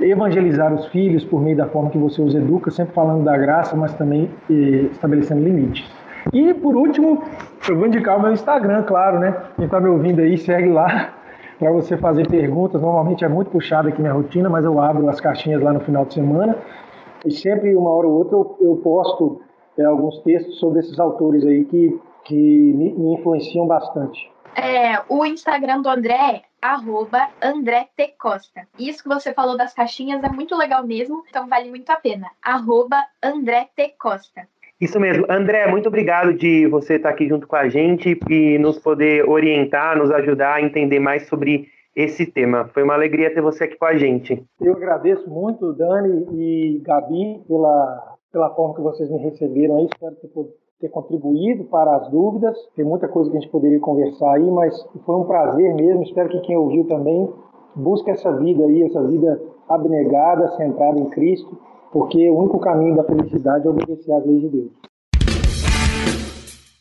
evangelizar 0.00 0.72
os 0.72 0.86
filhos 0.86 1.24
por 1.24 1.42
meio 1.42 1.56
da 1.56 1.66
forma 1.66 1.90
que 1.90 1.98
você 1.98 2.22
os 2.22 2.34
educa, 2.34 2.70
sempre 2.70 2.94
falando 2.94 3.24
da 3.24 3.36
graça, 3.36 3.76
mas 3.76 3.92
também 3.94 4.30
eh, 4.50 4.88
estabelecendo 4.92 5.42
limites. 5.42 5.84
E 6.32 6.54
por 6.54 6.76
último, 6.76 7.22
eu 7.68 7.76
vou 7.76 7.86
indicar 7.86 8.18
o 8.18 8.22
meu 8.22 8.32
Instagram, 8.32 8.82
claro, 8.82 9.18
né? 9.18 9.34
Quem 9.56 9.64
está 9.64 9.80
me 9.80 9.88
ouvindo 9.88 10.20
aí, 10.20 10.36
segue 10.36 10.68
lá 10.68 11.14
para 11.58 11.70
você 11.72 11.96
fazer 11.96 12.28
perguntas. 12.28 12.80
Normalmente 12.80 13.24
é 13.24 13.28
muito 13.28 13.50
puxado 13.50 13.88
aqui 13.88 14.00
minha 14.00 14.12
rotina, 14.12 14.48
mas 14.48 14.64
eu 14.64 14.80
abro 14.80 15.08
as 15.08 15.20
caixinhas 15.20 15.62
lá 15.62 15.72
no 15.72 15.80
final 15.80 16.04
de 16.04 16.14
semana. 16.14 16.56
E 17.24 17.30
sempre, 17.30 17.74
uma 17.74 17.90
hora 17.90 18.06
ou 18.06 18.14
outra, 18.14 18.36
eu, 18.36 18.56
eu 18.60 18.76
posto 18.76 19.40
é, 19.76 19.84
alguns 19.84 20.18
textos 20.20 20.58
sobre 20.58 20.80
esses 20.80 20.98
autores 20.98 21.44
aí 21.44 21.64
que, 21.64 22.00
que 22.24 22.34
me, 22.34 22.92
me 22.92 23.14
influenciam 23.14 23.66
bastante. 23.66 24.30
É, 24.54 25.00
o 25.08 25.24
Instagram 25.24 25.82
do 25.82 25.88
André 25.88 26.14
é 26.14 26.42
arroba 26.60 27.28
André 27.40 27.88
T. 27.96 28.14
Costa. 28.18 28.66
Isso 28.78 29.02
que 29.02 29.08
você 29.08 29.32
falou 29.32 29.56
das 29.56 29.72
caixinhas 29.72 30.22
é 30.24 30.28
muito 30.28 30.56
legal 30.56 30.84
mesmo, 30.84 31.24
então 31.28 31.46
vale 31.46 31.70
muito 31.70 31.88
a 31.90 31.96
pena. 31.96 32.28
Arroba 32.42 32.96
André 33.22 33.68
T. 33.76 33.94
Costa. 33.98 34.48
Isso 34.80 35.00
mesmo. 35.00 35.26
André, 35.28 35.66
muito 35.68 35.88
obrigado 35.88 36.32
de 36.32 36.68
você 36.68 36.94
estar 36.94 37.08
aqui 37.08 37.28
junto 37.28 37.48
com 37.48 37.56
a 37.56 37.68
gente 37.68 38.16
e 38.30 38.58
nos 38.58 38.78
poder 38.78 39.28
orientar, 39.28 39.98
nos 39.98 40.10
ajudar 40.12 40.54
a 40.54 40.62
entender 40.62 41.00
mais 41.00 41.26
sobre 41.26 41.66
esse 41.96 42.24
tema. 42.24 42.70
Foi 42.72 42.84
uma 42.84 42.94
alegria 42.94 43.34
ter 43.34 43.40
você 43.40 43.64
aqui 43.64 43.76
com 43.76 43.86
a 43.86 43.96
gente. 43.96 44.40
Eu 44.60 44.74
agradeço 44.74 45.28
muito, 45.28 45.72
Dani 45.72 46.28
e 46.32 46.78
Gabi, 46.84 47.42
pela, 47.48 48.16
pela 48.32 48.54
forma 48.54 48.76
que 48.76 48.80
vocês 48.80 49.10
me 49.10 49.18
receberam 49.18 49.78
aí. 49.78 49.86
Espero 49.86 50.14
ter, 50.14 50.28
ter 50.80 50.88
contribuído 50.90 51.64
para 51.64 51.96
as 51.96 52.08
dúvidas. 52.08 52.56
Tem 52.76 52.84
muita 52.84 53.08
coisa 53.08 53.28
que 53.32 53.36
a 53.36 53.40
gente 53.40 53.50
poderia 53.50 53.80
conversar 53.80 54.34
aí, 54.34 54.48
mas 54.48 54.80
foi 55.04 55.16
um 55.16 55.24
prazer 55.24 55.74
mesmo. 55.74 56.04
Espero 56.04 56.28
que 56.28 56.40
quem 56.42 56.56
ouviu 56.56 56.86
também 56.86 57.28
busque 57.74 58.12
essa 58.12 58.30
vida 58.36 58.64
aí, 58.64 58.84
essa 58.84 59.02
vida 59.02 59.42
abnegada, 59.68 60.48
centrada 60.56 61.00
em 61.00 61.10
Cristo, 61.10 61.58
porque 61.92 62.28
o 62.28 62.38
único 62.38 62.58
caminho 62.58 62.96
da 62.96 63.04
felicidade 63.04 63.66
é 63.66 63.70
obedecer 63.70 64.12
às 64.12 64.26
leis 64.26 64.42
de 64.42 64.48
Deus. 64.48 64.70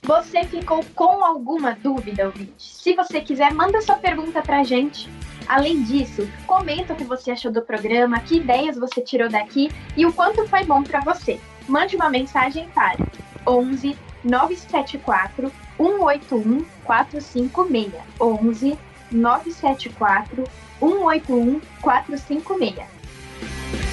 Você 0.04 0.44
ficou 0.46 0.80
com 0.96 1.24
alguma 1.24 1.74
dúvida, 1.74 2.26
ouvinte? 2.26 2.54
Se 2.58 2.96
você 2.96 3.20
quiser, 3.20 3.54
manda 3.54 3.82
sua 3.82 3.96
pergunta 3.96 4.42
pra 4.42 4.64
gente. 4.64 5.10
Além 5.48 5.84
disso, 5.84 6.28
comenta 6.46 6.94
o 6.94 6.96
que 6.96 7.04
você 7.04 7.32
achou 7.32 7.52
do 7.52 7.62
programa, 7.62 8.20
que 8.22 8.38
ideias 8.38 8.78
você 8.78 9.02
tirou 9.02 9.30
daqui 9.30 9.70
e 9.96 10.06
o 10.06 10.14
quanto 10.14 10.48
foi 10.48 10.64
bom 10.64 10.84
para 10.84 11.02
você. 11.02 11.40
Mande 11.68 11.96
uma 11.96 12.10
mensagem 12.10 12.68
para 12.74 12.98
11 13.46 13.96
974 14.24 15.52
181 15.78 16.66
456. 16.86 17.94
11 18.20 18.78
974 19.12 20.44
181 20.80 21.62
456. 21.82 23.87